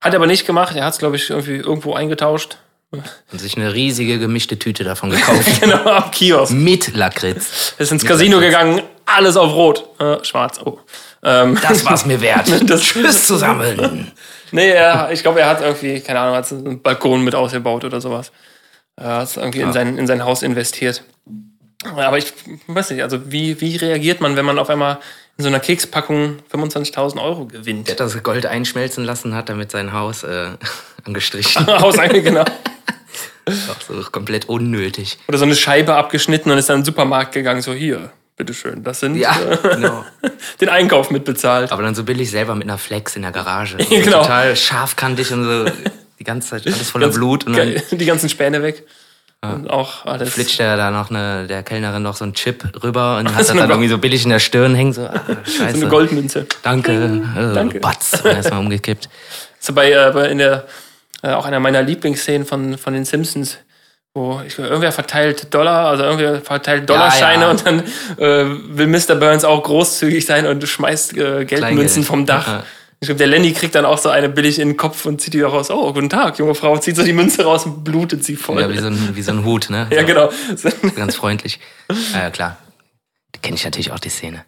[0.02, 0.76] hat er aber nicht gemacht.
[0.76, 2.58] Er hat es, glaube ich, irgendwie irgendwo eingetauscht.
[2.92, 5.48] Und sich eine riesige gemischte Tüte davon gekauft.
[5.62, 6.54] genau, am Kiosk.
[6.54, 7.76] Mit Lakritz.
[7.78, 9.86] Ist ins Casino gegangen, alles auf Rot.
[10.00, 10.80] Äh, schwarz, oh.
[11.24, 12.48] Ähm, Das war's mir wert.
[12.70, 14.12] Das- Tschüss zusammen.
[14.52, 18.02] Nee, er, ich glaube, er hat irgendwie, keine Ahnung, hat einen Balkon mit ausgebaut oder
[18.02, 18.32] sowas.
[18.96, 21.04] Er hat es irgendwie in, sein, in sein Haus investiert.
[21.96, 22.34] Aber ich
[22.68, 24.98] weiß nicht, also wie, wie reagiert man, wenn man auf einmal
[25.40, 27.88] in so einer Kekspackung 25.000 Euro gewinnt?
[27.88, 30.50] Der hat das Gold einschmelzen lassen, hat damit sein Haus äh,
[31.06, 31.66] angestrichen.
[31.80, 32.44] Haus genau.
[33.48, 35.18] Auch so komplett unnötig.
[35.30, 38.84] Oder so eine Scheibe abgeschnitten und ist dann in den Supermarkt gegangen, so hier, bitteschön,
[38.84, 40.06] das sind Ja, äh, genau.
[40.60, 41.72] den Einkauf mitbezahlt.
[41.72, 43.78] Aber dann so billig selber mit einer Flex in der Garage.
[43.78, 44.22] Genau.
[44.22, 45.72] Total scharfkantig und so
[46.20, 47.48] die ganze Zeit alles voller Ganz Blut.
[47.48, 48.86] Und dann die ganzen Späne weg.
[49.42, 50.34] Und auch alles.
[50.34, 53.48] flitscht der da noch eine, der Kellnerin noch so einen Chip rüber und hat das
[53.48, 54.92] so dann irgendwie so billig in der Stirn hängen.
[54.92, 55.78] So, ah, so scheiße.
[55.78, 56.46] eine Goldmünze.
[56.62, 56.92] Danke.
[56.92, 57.80] Äh, Danke.
[57.80, 58.22] Batz.
[58.26, 59.08] Erstmal umgekippt.
[59.60, 60.66] So bei, äh, bei in der,
[61.22, 63.60] äh, auch einer meiner Lieblingsszenen von, von den Simpsons,
[64.14, 67.50] wo ich, irgendwer verteilt Dollar, also irgendwer verteilt Dollarscheine ja.
[67.50, 67.80] und dann
[68.18, 68.46] äh,
[68.78, 69.16] will Mr.
[69.16, 72.06] Burns auch großzügig sein und schmeißt äh, Geldmünzen Kleingeld.
[72.06, 72.64] vom Dach.
[73.02, 75.34] Ich glaube, der Lenny kriegt dann auch so eine billig in den Kopf und zieht
[75.34, 75.72] die raus.
[75.72, 76.78] Oh, guten Tag, junge Frau.
[76.78, 78.60] Zieht so die Münze raus und blutet sie voll.
[78.60, 79.88] Ja, wie so ein, wie so ein Hut, ne?
[79.90, 80.30] ja, genau.
[80.96, 81.60] Ganz freundlich.
[82.14, 82.58] Ja, ja klar.
[83.36, 84.44] Die kenne ich natürlich auch, die Szene.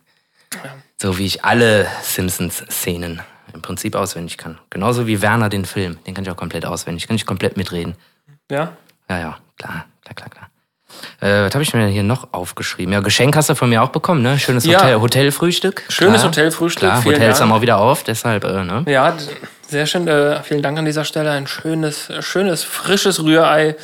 [1.01, 3.21] So wie ich alle Simpsons-Szenen
[3.53, 4.59] im Prinzip auswendig kann.
[4.69, 5.97] Genauso wie Werner den Film.
[6.05, 7.07] Den kann ich auch komplett auswendig.
[7.07, 7.95] Kann ich komplett mitreden.
[8.49, 8.75] Ja?
[9.09, 10.49] Ja, ja, klar, klar, klar, klar.
[11.19, 12.93] Äh, was habe ich mir hier noch aufgeschrieben?
[12.93, 14.37] Ja, Geschenk hast du von mir auch bekommen, ne?
[14.39, 14.79] Schönes Ja.
[14.79, 15.83] Hotel, Hotelfrühstück.
[15.89, 16.31] Schönes Klar.
[16.31, 17.49] Hotelfrühstück, Klar, vielen Hotels Dank.
[17.51, 18.83] haben auch wieder auf, deshalb, äh, ne?
[18.87, 19.15] Ja,
[19.67, 20.07] sehr schön.
[20.07, 21.31] Äh, vielen Dank an dieser Stelle.
[21.31, 23.75] Ein schönes, äh, schönes, frisches Rührei.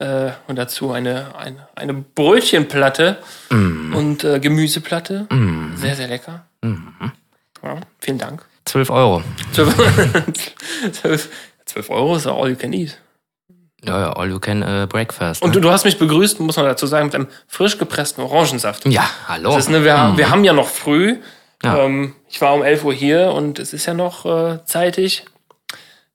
[0.00, 3.18] Äh, und dazu eine, eine, eine Brötchenplatte
[3.50, 3.94] Mm.
[3.94, 5.26] und äh, Gemüseplatte.
[5.76, 6.44] Sehr, sehr lecker.
[6.62, 8.44] Ja, vielen Dank.
[8.66, 9.22] 12 Euro.
[9.52, 9.74] 12,
[10.92, 11.28] 12,
[11.64, 12.96] 12 Euro ist all you can eat.
[13.84, 15.42] Ja, ja, all you can äh, breakfast.
[15.42, 15.54] Und ne?
[15.54, 18.86] du, du hast mich begrüßt, muss man dazu sagen, mit einem frisch gepressten Orangensaft.
[18.86, 19.50] Ja, hallo.
[19.54, 21.12] Das ist, ne, wir, wir haben ja noch früh.
[21.14, 21.18] Mhm.
[21.62, 21.78] Ja.
[21.78, 25.24] Ähm, ich war um 11 Uhr hier und es ist ja noch äh, zeitig.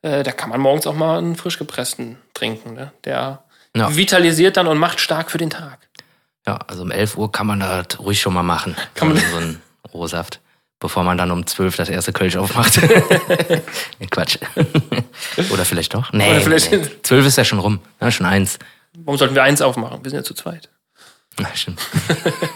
[0.01, 2.73] Äh, da kann man morgens auch mal einen frisch gepressten trinken.
[2.73, 2.91] Ne?
[3.05, 3.43] Der
[3.75, 3.95] Ja.
[3.95, 5.79] vitalisiert dann und macht stark für den Tag.
[6.45, 8.75] Ja, also um 11 Uhr kann man das ruhig schon mal machen.
[8.95, 9.61] Kann man- so, so einen
[9.93, 10.41] Rohsaft.
[10.83, 12.73] Bevor man dann um 12 das erste Kölsch aufmacht.
[14.11, 14.37] Quatsch.
[15.53, 16.11] Oder vielleicht doch?
[16.11, 16.81] Nee, Oder vielleicht- nee.
[17.01, 17.79] 12 ist ja schon rum.
[18.01, 18.59] Ja, schon eins.
[18.97, 20.03] Warum sollten wir eins aufmachen?
[20.03, 20.67] Wir sind ja zu zweit.
[21.39, 21.79] Na, stimmt.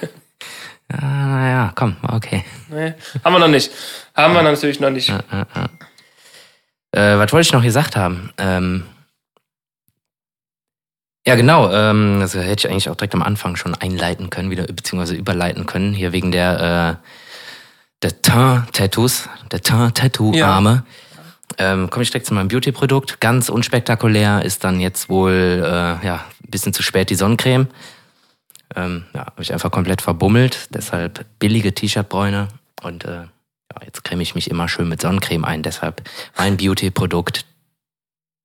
[0.92, 2.44] ja, naja, komm, okay.
[2.68, 3.72] Nee, haben wir noch nicht.
[4.14, 5.10] Haben wir natürlich noch nicht.
[5.10, 5.46] Äh,
[6.92, 8.34] was wollte ich noch gesagt haben?
[8.38, 8.84] Ähm,
[11.26, 11.72] ja, genau.
[11.72, 15.66] Ähm, das hätte ich eigentlich auch direkt am Anfang schon einleiten können, wieder beziehungsweise überleiten
[15.66, 15.94] können.
[15.94, 17.08] Hier wegen der, äh,
[18.02, 20.84] der Teint-Tattoos, der Teint-Tattoo-Arme.
[21.58, 23.20] Ähm, Komme ich direkt zu meinem Beauty-Produkt.
[23.20, 27.68] Ganz unspektakulär ist dann jetzt wohl äh, ja, ein bisschen zu spät die Sonnencreme.
[28.76, 30.68] Ähm, ja, habe ich einfach komplett verbummelt.
[30.72, 32.50] Deshalb billige T-Shirt-Bräune.
[32.84, 35.64] Und äh, ja, jetzt creme ich mich immer schön mit Sonnencreme ein.
[35.64, 37.46] Deshalb mein Beauty-Produkt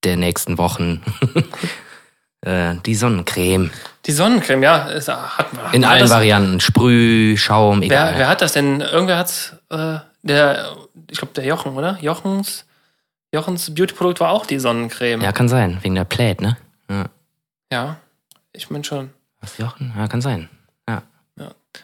[0.04, 1.02] der nächsten Wochen.
[2.40, 3.70] äh, die Sonnencreme.
[4.06, 5.72] Die Sonnencreme, ja, es hat man.
[5.72, 6.60] In allen das, Varianten.
[6.60, 8.12] Sprüh, Schaum, egal.
[8.12, 8.80] wer, wer hat das denn?
[8.80, 10.76] Irgendwer hat's, äh, der,
[11.10, 11.98] ich glaube, der Jochen, oder?
[12.00, 12.64] Jochens,
[13.32, 15.20] Jochens Beauty-Produkt war auch die Sonnencreme.
[15.20, 15.78] ja, kann sein.
[15.82, 16.56] Wegen der Plät, ne?
[16.90, 17.04] Ja.
[17.72, 17.96] ja
[18.52, 19.10] ich meine schon.
[19.40, 19.92] Was, Jochen?
[19.96, 20.48] Ja, kann sein.
[20.88, 21.02] Ja.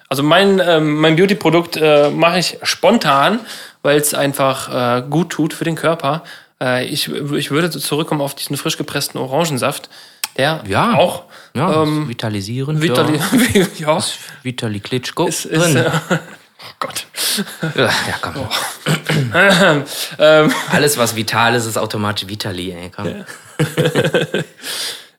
[0.09, 3.41] Also mein, ähm, mein Beauty-Produkt äh, mache ich spontan,
[3.83, 6.25] weil es einfach äh, gut tut für den Körper.
[6.61, 9.89] Äh, ich, ich würde zurückkommen auf diesen frisch gepressten Orangensaft,
[10.39, 10.95] der Ja.
[10.95, 11.25] auch
[11.55, 12.81] Ja, Ähm, vitalisierend.
[12.81, 13.19] Vitali,
[13.53, 13.67] ja.
[13.79, 15.77] ja, Ist Vitali Klitschko ist, ist, drin.
[15.79, 16.17] äh, oh
[16.79, 17.07] Gott.
[17.75, 18.49] ja, ja, komm.
[20.19, 22.91] ähm, Alles, was vital ist, ist automatisch Vitali, ey.
[22.95, 23.25] Komm.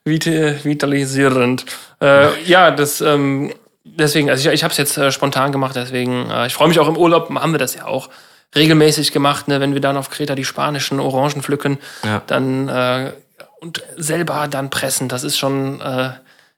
[0.04, 1.66] Vit- vitalisierend.
[2.00, 3.52] Äh, ja, das ähm,
[3.84, 6.78] deswegen, also ich, ich habe es jetzt äh, spontan gemacht, deswegen, äh, ich freue mich
[6.80, 8.08] auch im Urlaub, haben wir das ja auch
[8.56, 12.22] regelmäßig gemacht, ne, wenn wir dann auf Kreta die spanischen Orangen pflücken, Ja.
[12.26, 13.12] dann äh,
[13.60, 16.10] und selber dann pressen, das ist schon, äh,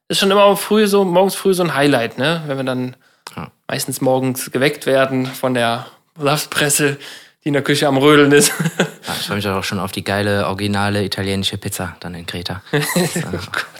[0.08, 2.42] ist schon immer früh so, morgens früh so ein Highlight, ne?
[2.46, 2.96] Wenn wir dann
[3.36, 3.50] Ja.
[3.68, 5.86] meistens morgens geweckt werden von der
[6.18, 6.96] Saftpresse,
[7.44, 8.52] die in der Küche am Rödeln ist.
[9.04, 12.62] Ja, ich freue mich auch schon auf die geile, originale italienische Pizza dann in Kreta.
[12.70, 13.20] Das ist, äh,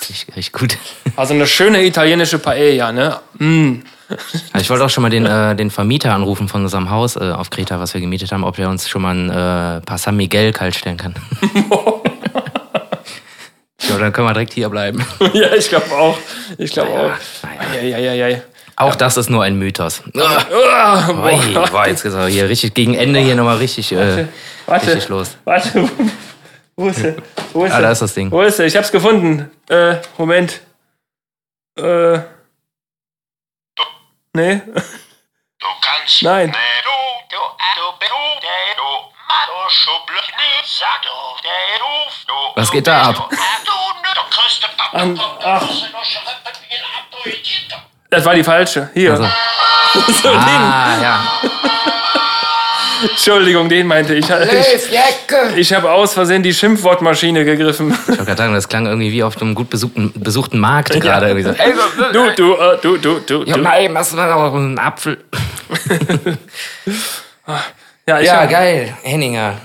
[0.01, 0.77] richtig, richtig gut.
[1.15, 3.21] Also eine schöne italienische Paella, ne?
[3.39, 3.83] Mm.
[4.53, 7.21] Also ich wollte auch schon mal den, äh, den Vermieter anrufen von unserem Haus äh,
[7.21, 10.17] auf Kreta, was wir gemietet haben, ob er uns schon mal ein äh, paar San
[10.17, 11.15] Miguel kalt stellen kann.
[14.03, 15.05] dann können wir direkt hier bleiben.
[15.33, 16.19] Ja, ich glaube auch.
[16.59, 17.75] Ich glaube Ja, auch.
[17.83, 18.39] Ja, ja, ja, ja.
[18.77, 20.03] Auch das ist nur ein Mythos.
[20.19, 21.69] Ah, Ui, boah.
[21.71, 24.27] boah, jetzt ist er hier richtig gegen Ende hier nochmal richtig, äh,
[24.67, 25.37] Warte, richtig los.
[25.45, 25.89] warte.
[26.77, 27.17] Wo ist er?
[27.53, 28.31] Wo ist Ah, da ist das Ding.
[28.31, 28.65] Wo ist er?
[28.67, 29.51] Ich hab's gefunden.
[29.69, 30.61] Äh, Moment.
[31.79, 32.19] Äh.
[34.35, 34.63] Nee.
[34.65, 36.47] Du kannst Nein.
[36.47, 36.59] nicht.
[36.59, 39.12] Du, du, du, du, du, du,
[42.55, 43.29] Was geht da ab?
[44.93, 45.69] An- ach.
[48.11, 48.91] Das war die falsche.
[48.95, 49.13] Hier.
[49.13, 49.29] Also.
[50.23, 50.39] So, den.
[50.39, 51.33] Ah, ja.
[53.03, 54.25] Entschuldigung, den meinte ich.
[54.31, 57.91] Ich, ich habe aus Versehen die Schimpfwortmaschine gegriffen.
[57.93, 61.29] Ich wollte gerade sagen, das klang irgendwie wie auf einem gut besuchten, besuchten Markt gerade.
[61.29, 61.51] Irgendwie so.
[61.51, 61.75] Ey,
[62.13, 63.57] Du, du, äh, du, du, du, ja,
[63.95, 65.23] hast du mal noch einen Apfel?
[68.07, 68.97] Ja, ich Ja, hab, geil.
[69.03, 69.59] Henninger.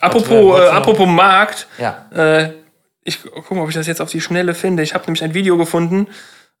[0.00, 1.66] apropos, äh, apropos Markt.
[1.78, 2.06] Ja.
[2.14, 2.52] Äh,
[3.04, 4.82] ich gucke mal, ob ich das jetzt auf die Schnelle finde.
[4.82, 6.06] Ich habe nämlich ein Video gefunden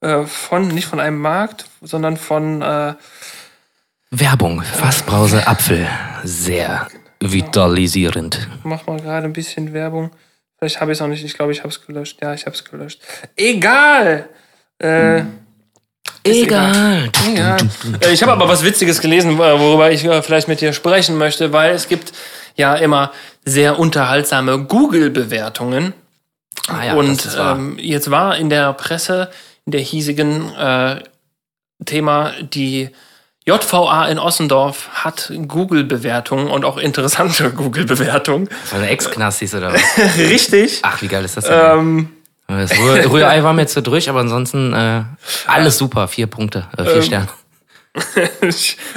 [0.00, 2.94] äh, von, nicht von einem Markt, sondern von, äh,
[4.10, 4.60] Werbung.
[4.62, 5.88] Fassbrause Apfel.
[6.22, 6.86] Sehr
[7.20, 8.46] vitalisierend.
[8.62, 10.10] mach mal gerade ein bisschen Werbung.
[10.58, 11.24] Vielleicht habe ich es auch nicht.
[11.24, 12.20] Ich glaube, ich habe es gelöscht.
[12.20, 13.00] Ja, ich habe es gelöscht.
[13.36, 14.28] Egal.
[14.78, 15.22] Äh,
[16.24, 17.10] Egal.
[17.36, 17.56] Ja.
[18.00, 21.52] Äh, Ich habe aber was Witziges gelesen, worüber ich äh, vielleicht mit dir sprechen möchte,
[21.52, 22.12] weil es gibt
[22.56, 23.12] ja immer
[23.44, 25.94] sehr unterhaltsame Google-Bewertungen.
[26.68, 27.56] Ah ja, und das ist wahr.
[27.56, 29.30] ähm, jetzt war in der Presse,
[29.66, 31.00] in der hiesigen äh,
[31.84, 32.90] Thema, die
[33.44, 38.48] JVA in Ossendorf hat Google-Bewertungen und auch interessante Google-Bewertungen.
[38.70, 39.80] So eine Ex-Knastis oder was?
[40.18, 40.78] Richtig.
[40.82, 41.78] Ach, wie geil ist das denn?
[41.78, 42.08] Ähm,
[42.58, 45.02] Das Rühr- Rührei war mir jetzt so durch, aber ansonsten äh,
[45.46, 46.08] alles super.
[46.08, 47.28] Vier Punkte, äh, vier Ähm, Sterne.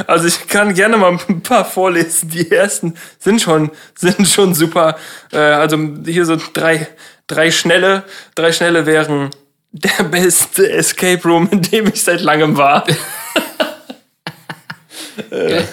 [0.08, 2.30] Also ich kann gerne mal ein paar vorlesen.
[2.30, 4.96] Die ersten sind schon sind schon super.
[5.34, 6.88] Äh, also hier so drei
[7.28, 8.04] drei schnelle
[8.36, 9.32] drei schnelle wären
[9.74, 12.86] der beste Escape Room, in dem ich seit langem war.
[15.32, 15.64] äh,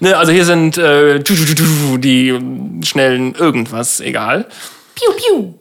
[0.00, 2.38] ne, also hier sind äh, die
[2.84, 4.46] schnellen irgendwas, egal.
[4.94, 5.54] Piu piu.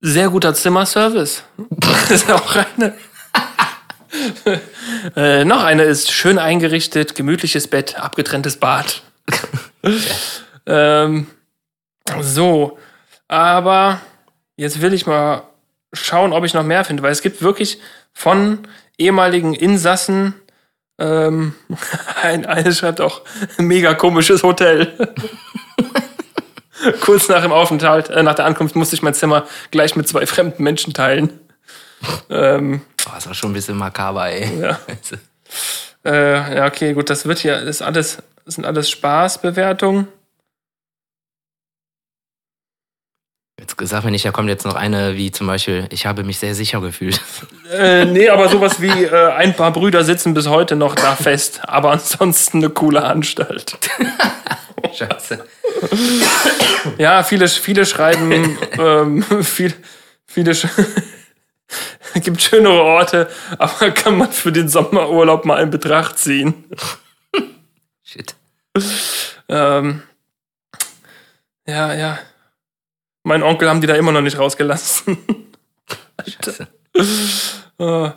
[0.00, 1.42] Sehr guter Zimmerservice.
[1.80, 2.94] Das ist auch eine.
[5.14, 9.02] Äh, noch eine ist schön eingerichtet, gemütliches Bett, abgetrenntes Bad.
[10.66, 11.28] ähm,
[12.20, 12.78] so,
[13.28, 14.00] aber
[14.56, 15.44] jetzt will ich mal
[15.92, 17.78] schauen, ob ich noch mehr finde, weil es gibt wirklich
[18.12, 18.66] von
[18.98, 20.34] ehemaligen Insassen,
[20.98, 21.54] ähm,
[22.22, 23.22] ein, eine schreibt auch
[23.58, 25.14] mega komisches Hotel.
[27.00, 30.26] Kurz nach dem Aufenthalt, äh, nach der Ankunft musste ich mein Zimmer gleich mit zwei
[30.26, 31.38] fremden Menschen teilen.
[32.30, 34.58] Ähm, Boah, ist auch schon ein bisschen makaber, ey.
[34.58, 34.80] Ja.
[36.02, 40.08] Äh, ja, okay, gut, das wird hier, das ist alles, das sind alles Spaßbewertungen.
[43.58, 46.38] Jetzt sag mir nicht, da kommt jetzt noch eine, wie zum Beispiel, ich habe mich
[46.38, 47.20] sehr sicher gefühlt.
[47.72, 51.60] Äh, nee, aber sowas wie äh, ein paar Brüder sitzen bis heute noch da fest,
[51.64, 53.78] aber ansonsten eine coole Anstalt.
[54.92, 55.44] Scheiße.
[56.98, 59.74] Ja, viele, viele schreiben, ähm, viel,
[60.26, 60.66] viele sch
[62.14, 63.28] gibt schönere Orte,
[63.58, 66.64] aber kann man für den Sommerurlaub mal in Betracht ziehen.
[68.02, 68.34] Shit.
[69.48, 70.02] Ähm,
[71.66, 72.18] ja, ja.
[73.22, 75.18] Mein Onkel haben die da immer noch nicht rausgelassen.
[76.44, 76.68] Scheiße.
[77.78, 78.10] Äh,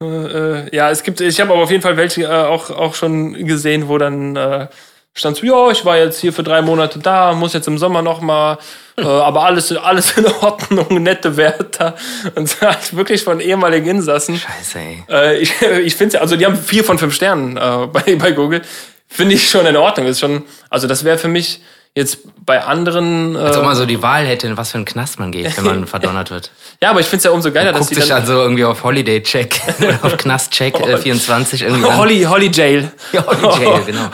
[0.00, 2.94] äh, äh, ja, es gibt, ich habe aber auf jeden Fall welche äh, auch, auch
[2.94, 4.68] schon gesehen, wo dann äh,
[5.14, 8.02] stand so, ja, ich war jetzt hier für drei Monate da, muss jetzt im Sommer
[8.02, 8.58] noch mal,
[8.96, 11.96] äh, aber alles, alles in Ordnung, nette Wärter.
[12.34, 14.38] Und halt wirklich von ehemaligen Insassen.
[14.38, 15.04] Scheiße, ey.
[15.10, 18.32] Äh, ich ich finde ja, also die haben vier von fünf Sternen äh, bei, bei
[18.32, 18.62] Google.
[19.08, 20.06] Finde ich schon in Ordnung.
[20.06, 21.62] Ist schon, also das wäre für mich
[21.94, 23.34] jetzt bei anderen.
[23.34, 25.56] Äh, Als ob man so die Wahl hätte, in was für einen Knast man geht,
[25.56, 26.50] wenn man verdonnert wird.
[26.80, 28.84] ja, aber ich finde es ja umso geiler, dass Guckt die sich also irgendwie auf
[28.84, 31.96] Holiday Check oder auf Knast-Check äh, 24 irgendwie an.
[31.96, 32.90] Holly, Holly Jail.
[33.12, 34.10] Ja, Holiday Jail, genau.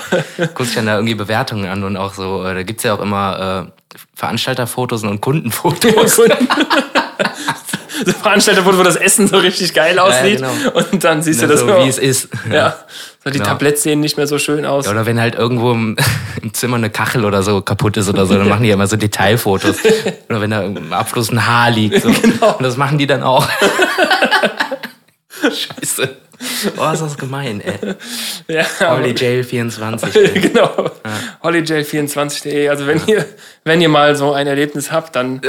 [0.55, 3.01] Guckt sich dann da irgendwie Bewertungen an und auch so, äh, da gibt's ja auch
[3.01, 6.20] immer äh, Veranstalterfotos und Kundenfotos.
[8.07, 10.36] so Veranstalter, wo wo das Essen so richtig geil aussieht.
[10.38, 10.51] genau.
[10.90, 12.28] Und dann siehst du das so, wie es ist.
[12.53, 12.76] Ja.
[13.22, 13.51] So, die Genau.
[13.51, 14.84] Tabletts sehen nicht mehr so schön aus.
[14.86, 15.97] Ja, Oder wenn halt irgendwo im,
[16.42, 18.86] im Zimmer eine Kachel oder so kaputt ist oder so, dann machen die ja immer
[18.86, 19.76] so Detailfotos.
[20.28, 22.03] Oder wenn da im Abfluss ein Haar liegt.
[22.03, 22.11] So.
[22.11, 22.57] Genau.
[22.57, 23.49] Und das machen die dann auch.
[25.42, 26.16] Scheiße.
[26.76, 27.95] Oh, ist das gemein, ey.
[28.49, 30.14] Ja, aber- Holy Jail 24.
[30.16, 30.40] Ey.
[30.40, 30.90] genau.
[31.42, 32.68] hollyjail24.de.
[32.68, 33.24] Also wenn ihr,
[33.64, 35.40] wenn ihr mal so ein Erlebnis habt, dann.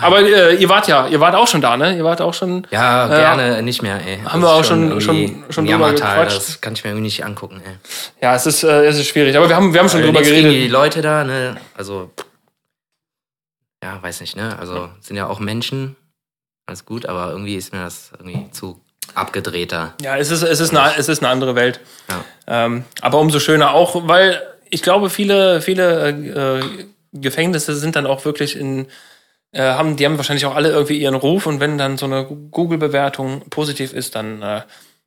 [0.00, 1.96] Aber äh, ihr wart ja, ihr wart auch schon da, ne?
[1.96, 2.66] Ihr wart auch schon.
[2.70, 4.18] Ja, gerne nicht mehr, ey.
[4.24, 6.36] Haben Das wir auch schon- schon- schon drüber gequatscht.
[6.36, 7.74] Das kann ich mir irgendwie nicht angucken, ey.
[8.22, 9.36] Ja, es ist, äh, es ist schwierig.
[9.36, 10.52] Aber wir haben, wir haben schon Also drüber geredet.
[10.52, 11.56] die Leute da, ne?
[11.76, 12.10] Also,
[13.82, 14.56] ja, weiß nicht, ne?
[14.58, 15.96] Also, sind ja auch Menschen.
[16.66, 18.80] Alles gut, aber irgendwie ist mir das irgendwie zu
[19.14, 19.94] abgedrehter.
[20.00, 21.80] Ja, es ist, es ist, eine, es ist eine andere Welt.
[22.08, 22.24] Ja.
[22.46, 24.40] Ähm, aber umso schöner auch, weil
[24.70, 28.86] ich glaube, viele, viele äh, äh, Gefängnisse sind dann auch wirklich in,
[29.52, 32.24] äh, haben, die haben wahrscheinlich auch alle irgendwie ihren Ruf und wenn dann so eine
[32.24, 34.62] Google-Bewertung positiv ist, dann äh,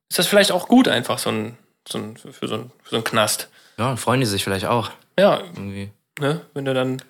[0.10, 2.96] ist das vielleicht auch gut einfach so ein, so ein, für, so ein, für so
[2.98, 3.50] einen Knast.
[3.78, 4.92] Ja, und freuen die sich vielleicht auch.
[5.20, 5.90] Ja, Irgendwie.
[6.20, 7.02] ne, wenn du dann.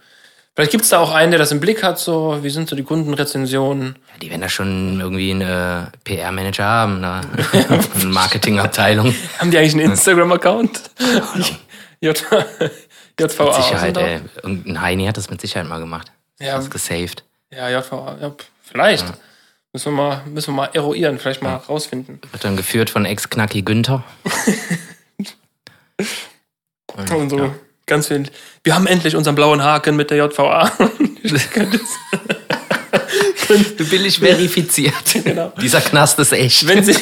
[0.55, 2.83] Vielleicht gibt's da auch einen, der das im Blick hat, so, wie sind so die
[2.83, 3.97] Kundenrezensionen?
[4.13, 7.19] Ja, die werden da schon irgendwie einen äh, PR-Manager haben, ne?
[7.95, 9.13] Eine Marketingabteilung.
[9.39, 10.79] Haben die eigentlich einen Instagram-Account?
[11.99, 12.23] J-
[13.19, 13.45] JVA.
[13.45, 14.19] Mit Sicherheit, ey.
[14.43, 16.11] Irgendein Heini hat das mit Sicherheit mal gemacht.
[16.39, 16.57] Ja.
[16.57, 17.23] Das gesaved.
[17.51, 19.05] Ja, JVA, ja, vielleicht.
[19.71, 22.19] Müssen, wir mal, müssen wir mal eruieren, vielleicht mal rausfinden.
[22.31, 24.03] Wird dann geführt von Ex-Knacki Günther.
[27.13, 27.53] Und so
[27.85, 28.23] ganz viel.
[28.63, 30.71] Wir haben endlich unseren blauen Haken mit der JVA.
[33.89, 34.93] Billig verifiziert.
[35.23, 35.53] Genau.
[35.61, 36.67] Dieser Knast ist echt.
[36.67, 36.95] wenn Sie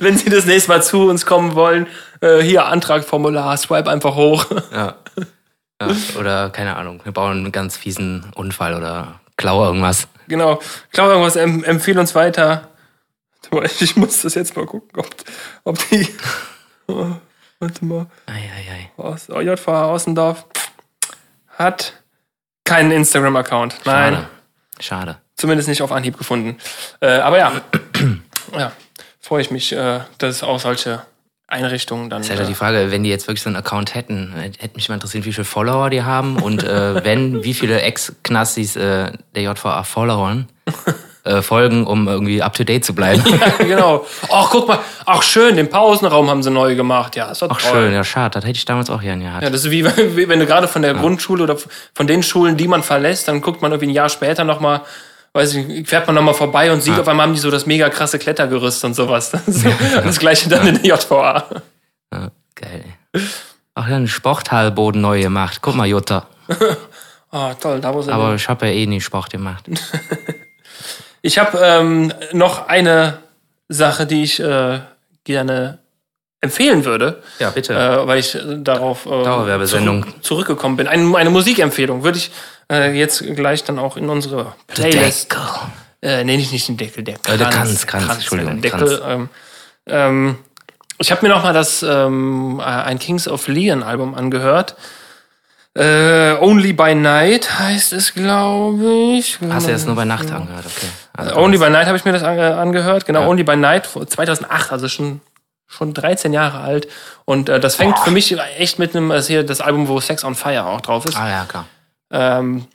[0.00, 1.86] wenn Sie das nächste Mal zu uns kommen wollen,
[2.20, 4.46] äh, hier Antragformular, swipe einfach hoch.
[4.72, 4.94] Ja.
[5.80, 5.88] ja.
[6.18, 10.08] Oder, keine Ahnung, wir bauen einen ganz fiesen Unfall oder Klau irgendwas.
[10.28, 10.60] Genau.
[10.92, 12.68] Klau irgendwas, em empfehle uns weiter.
[13.80, 15.08] Ich muss das jetzt mal gucken, ob,
[15.64, 16.08] ob die.
[16.88, 17.16] Oh,
[17.58, 18.06] warte mal.
[18.26, 18.90] Ei, ei, ei.
[18.96, 20.46] Aus, oh, Außendorf
[21.48, 21.94] hat
[22.62, 23.80] keinen Instagram-Account.
[23.84, 24.14] Nein.
[24.14, 24.28] Schade.
[24.78, 25.18] Schade.
[25.34, 26.58] Zumindest nicht auf Anhieb gefunden.
[27.00, 27.60] Äh, aber ja.
[28.56, 28.70] ja.
[29.18, 31.02] Freue ich mich, äh, dass auch solche
[31.48, 32.22] Einrichtungen dann.
[32.22, 34.74] Das ist halt äh, die Frage, wenn die jetzt wirklich so einen Account hätten, hätte
[34.74, 39.12] mich mal interessiert, wie viele Follower die haben und äh, wenn, wie viele Ex-Knastis äh,
[39.34, 40.48] der JVA followern,
[41.22, 43.22] äh, folgen, um irgendwie up-to-date zu bleiben.
[43.58, 44.06] genau.
[44.30, 44.78] Ach, guck mal.
[45.04, 47.14] Ach, schön, den Pausenraum haben sie neu gemacht.
[47.14, 47.70] Ja, ist doch Ach toll.
[47.72, 49.42] schön, ja schade, das hätte ich damals auch gerne gehabt.
[49.42, 49.84] Ja, das ist wie,
[50.16, 51.56] wie wenn du gerade von der Grundschule oder
[51.94, 54.82] von den Schulen, die man verlässt, dann guckt man irgendwie ein Jahr später nochmal,
[55.36, 57.66] weiß ich, nicht, fährt man nochmal vorbei und sieht, auf einmal haben die so das
[57.66, 59.30] mega krasse Klettergerüst und sowas.
[59.46, 59.66] Das, ist
[60.04, 61.44] das gleiche dann in der JVA.
[62.12, 62.84] Ja, geil.
[63.74, 65.58] Ach, dann Sporthallboden neu gemacht.
[65.62, 66.26] Guck mal, Jutta.
[67.32, 69.66] Ah, toll, da wo sie Aber ich habe ja eh nie Sport gemacht.
[71.22, 73.18] Ich habe ähm, noch eine
[73.68, 74.78] Sache, die ich äh,
[75.24, 75.78] gerne
[76.46, 77.22] empfehlen würde.
[77.38, 77.74] Ja, bitte.
[77.74, 80.88] Äh, weil ich äh, darauf äh, zurück, zurückgekommen bin.
[80.88, 82.30] Eine, eine Musikempfehlung würde ich
[82.72, 85.30] äh, jetzt gleich dann auch in unsere Playlist.
[85.32, 85.44] Deckel.
[86.02, 89.02] Äh, nee, nicht, nicht den Deckel, der Äh, der Kranz, Kranz, Entschuldigung, der Deckel.
[89.06, 89.28] Ähm,
[89.88, 90.38] ähm,
[90.98, 94.76] ich habe mir noch mal das ähm, äh, ein Kings of Leon Album angehört.
[95.74, 99.38] Äh, Only by Night heißt es, glaube ich.
[99.50, 100.86] Hast du jetzt nur bei Nacht angehört, okay.
[101.12, 103.04] Also, Only by Night habe ich mir das ange angehört.
[103.04, 103.26] Genau, Ja.
[103.28, 105.20] Only by Night, vor 2008, also schon
[105.66, 106.88] schon 13 Jahre alt.
[107.24, 110.24] Und äh, das fängt für mich echt mit einem, das hier das Album, wo Sex
[110.24, 111.16] on Fire auch drauf ist.
[111.16, 111.66] Ah ja, klar.
[112.10, 112.66] Ähm,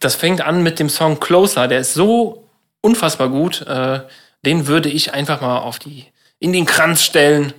[0.00, 1.68] das fängt an mit dem Song Closer.
[1.68, 2.48] Der ist so
[2.80, 3.62] unfassbar gut.
[3.62, 4.00] Äh,
[4.44, 6.06] den würde ich einfach mal auf die
[6.38, 7.52] in den Kranz stellen.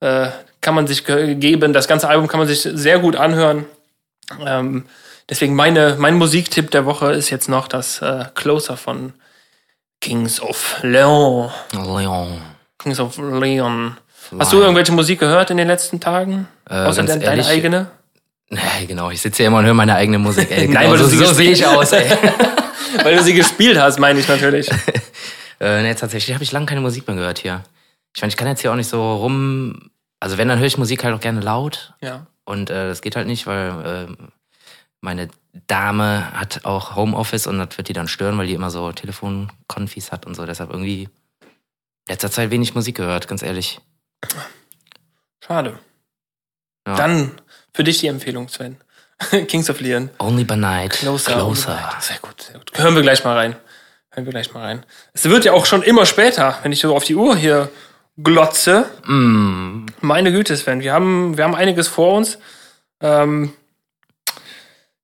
[0.00, 0.28] Äh,
[0.60, 1.72] kann man sich ge geben.
[1.72, 3.66] Das ganze Album kann man sich sehr gut anhören.
[4.44, 4.86] Ähm,
[5.28, 9.12] deswegen meine mein Musiktipp der Woche ist jetzt noch das äh, Closer von
[10.00, 11.50] Kings of Leon.
[11.72, 12.40] Leon.
[12.78, 13.96] Kings of Leon.
[14.38, 16.46] Hast du irgendwelche Musik gehört in den letzten Tagen?
[16.68, 17.88] Äh, Außer deine ehrlich, eigene?
[18.48, 19.10] Nee, genau.
[19.10, 20.50] Ich sitze hier immer und höre meine eigene Musik.
[20.50, 22.10] Ey, Nein, genau, weil du so, sie so sehe ich aus, ey.
[23.04, 24.68] Weil du sie gespielt hast, meine ich natürlich.
[25.62, 27.62] Äh, nee, tatsächlich habe ich lange keine Musik mehr gehört hier.
[28.16, 29.90] Ich meine, ich kann jetzt hier auch nicht so rum.
[30.18, 31.92] Also wenn, dann höre ich Musik halt auch gerne laut.
[32.00, 32.26] Ja.
[32.46, 34.24] Und äh, das geht halt nicht, weil äh,
[35.02, 35.28] meine
[35.66, 40.12] Dame hat auch Homeoffice und das wird die dann stören, weil die immer so Telefonkonfis
[40.12, 40.46] hat und so.
[40.46, 41.10] Deshalb irgendwie
[42.08, 43.82] letzter Zeit wenig Musik gehört, ganz ehrlich.
[45.40, 45.78] Schade.
[46.86, 46.94] Ja.
[46.96, 47.32] Dann
[47.72, 48.76] für dich die Empfehlung, Sven.
[49.48, 50.10] Kings of Leon.
[50.18, 50.92] Only by Night.
[50.92, 51.32] Closer.
[51.32, 51.78] Closer.
[52.00, 52.70] Sehr gut, sehr gut.
[52.74, 53.56] Hören wir gleich mal rein.
[54.10, 54.86] Hören wir gleich mal rein.
[55.12, 57.70] Es wird ja auch schon immer später, wenn ich so auf die Uhr hier
[58.22, 58.86] glotze.
[59.04, 62.38] Mm, Meine Güte, Sven, wir haben, wir haben einiges vor uns.
[63.00, 63.52] Ähm,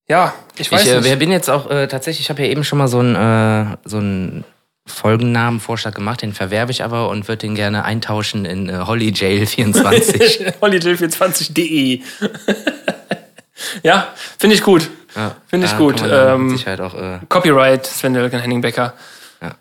[0.08, 1.04] ja, ich weiß ich äh, nicht.
[1.04, 3.76] wir bin jetzt auch äh, tatsächlich, ich habe ja eben schon mal so einen äh,
[3.84, 4.44] so einen
[4.86, 9.46] Folgennamenvorschlag gemacht, den verwerbe ich aber und würde den gerne eintauschen in äh, Holly Jail
[9.46, 10.46] 24.
[10.60, 12.00] Holiday24.de.
[13.82, 14.08] ja,
[14.38, 14.88] finde ich gut.
[15.14, 16.02] ja, Finde ich gut.
[16.08, 18.94] Ähm, auch, äh, Copyright, Sven Delken, Henning Becker.
[19.42, 19.56] Ja.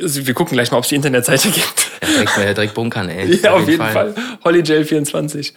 [0.00, 1.90] Also, Wir gucken gleich mal, ob es die Internetseite gibt.
[2.02, 3.36] direkt, äh, direkt bunkern, ey.
[3.36, 4.14] Ja, auf jeden Fall.
[4.44, 5.52] Holiday24.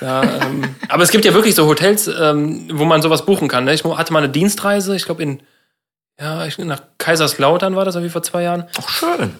[0.00, 3.64] Ja, ähm, aber es gibt ja wirklich so Hotels, ähm, wo man sowas buchen kann.
[3.64, 3.74] Ne?
[3.74, 5.40] Ich hatte mal eine Dienstreise, ich glaube in
[6.20, 8.64] ja, ich, nach Kaiserslautern war das, wie vor zwei Jahren.
[8.80, 9.34] Ach, schön.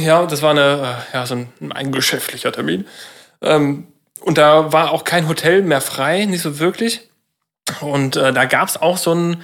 [0.00, 2.86] Ja, das war eine, äh, ja, so ein, ein geschäftlicher Termin.
[3.42, 3.86] Ähm,
[4.20, 7.08] und da war auch kein Hotel mehr frei, nicht so wirklich.
[7.80, 9.42] Und äh, da gab's auch so ein,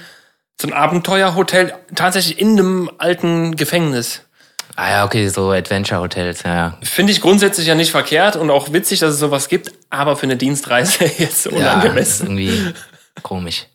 [0.59, 4.21] so ein Abenteuerhotel, tatsächlich in einem alten Gefängnis.
[4.75, 6.77] Ah ja, okay, so Adventure-Hotels, ja, ja.
[6.81, 10.23] Finde ich grundsätzlich ja nicht verkehrt und auch witzig, dass es sowas gibt, aber für
[10.23, 12.27] eine Dienstreise jetzt Ja, ist unangemessen.
[12.39, 12.73] irgendwie
[13.21, 13.65] komisch.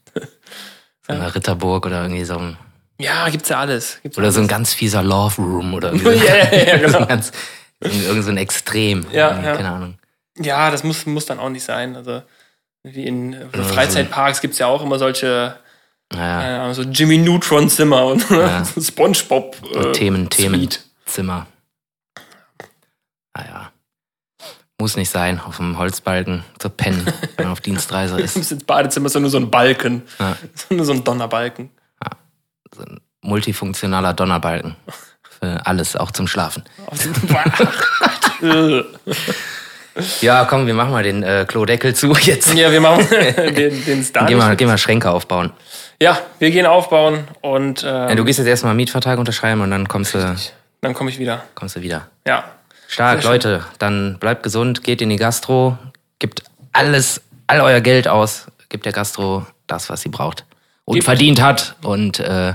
[1.06, 2.56] So eine Ritterburg oder irgendwie so ein,
[2.98, 3.98] Ja, gibt's ja alles.
[4.02, 6.24] Gibt's oder so ein ganz fieser Love Room oder irgendwie.
[6.26, 6.90] Ja, ja, ja, genau.
[6.92, 7.32] so ein ganz,
[7.80, 9.06] irgend so ein Extrem.
[9.12, 9.56] Ja, ja.
[9.56, 9.98] Keine Ahnung.
[10.38, 11.96] Ja, das muss, muss dann auch nicht sein.
[11.96, 12.22] Also,
[12.82, 15.56] wie in äh, so- Freizeitparks gibt's ja auch immer solche
[16.08, 18.64] keine Ahnung, so Jimmy Neutron Zimmer und Ja.
[18.76, 20.84] so SpongeBob äh, Themen, Themen, Suite.
[21.04, 21.48] Zimmer.
[23.36, 23.72] Naja.
[24.80, 28.36] Muss nicht sein, auf dem Holzbalken zu pennen, wenn man auf Dienstreise ist.
[28.36, 30.02] Das Badezimmer ist so nur so ein Balken.
[30.18, 30.36] Ja.
[30.54, 31.70] So nur so ein Donnerbalken.
[32.76, 34.76] So ein multifunktionaler Donnerbalken.
[35.40, 36.64] Für alles, auch zum Schlafen.
[40.20, 42.52] Ja, komm, wir machen mal den äh, Klodeckel zu jetzt.
[42.52, 44.26] ja, wir machen den, den Star.
[44.26, 45.52] Geh mal, geh mal Schränke aufbauen.
[46.02, 49.70] Ja, wir gehen aufbauen und ähm, Ja, du gehst jetzt erstmal einen Mietvertrag unterschreiben und
[49.70, 50.36] dann kommst du,
[50.82, 51.44] dann komme ich wieder.
[51.54, 52.08] kommst du wieder.
[52.26, 52.44] Ja.
[52.88, 53.24] Stark.
[53.24, 53.64] Leute.
[53.78, 55.78] Dann bleibt gesund, geht in die Gastro,
[56.18, 56.42] gibt
[56.74, 60.44] alles, all euer Geld aus, gibt der Gastro das, was sie braucht.
[60.86, 61.76] Und Gibt- verdient hat.
[61.82, 62.54] Und äh,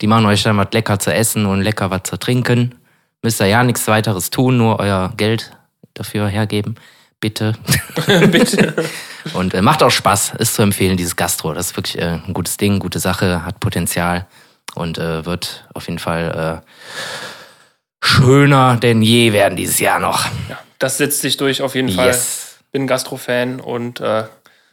[0.00, 2.76] die machen euch dann was lecker zu essen und lecker was zu trinken.
[3.22, 5.50] Müsst ihr ja nichts weiteres tun, nur euer Geld
[5.94, 6.76] dafür hergeben.
[7.18, 7.54] Bitte.
[8.06, 8.74] Bitte.
[9.34, 11.52] Und äh, macht auch Spaß, ist zu empfehlen, dieses Gastro.
[11.52, 14.26] Das ist wirklich äh, ein gutes Ding, gute Sache, hat Potenzial
[14.74, 16.66] und äh, wird auf jeden Fall äh,
[18.02, 20.24] schöner denn je werden dieses Jahr noch.
[20.48, 22.06] Ja, das setzt sich durch auf jeden Fall.
[22.06, 22.58] Yes.
[22.72, 24.24] Bin Gastro-Fan und äh,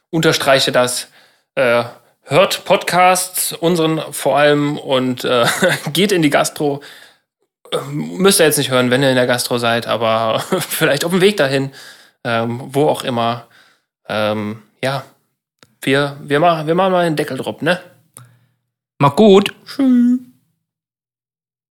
[0.09, 1.07] unterstreiche das.
[1.55, 1.83] Äh,
[2.27, 5.45] hört Podcasts, unseren vor allem, und äh,
[5.93, 6.81] geht in die Gastro.
[7.71, 11.11] Ähm, Müsst ihr jetzt nicht hören, wenn ihr in der Gastro seid, aber vielleicht auf
[11.11, 11.71] dem Weg dahin,
[12.23, 13.47] ähm, wo auch immer.
[14.07, 15.03] Ähm, ja,
[15.81, 17.79] wir, wir, machen, wir machen mal einen Deckel drauf, ne?
[18.99, 19.53] Macht gut.
[19.65, 20.19] Tschüss.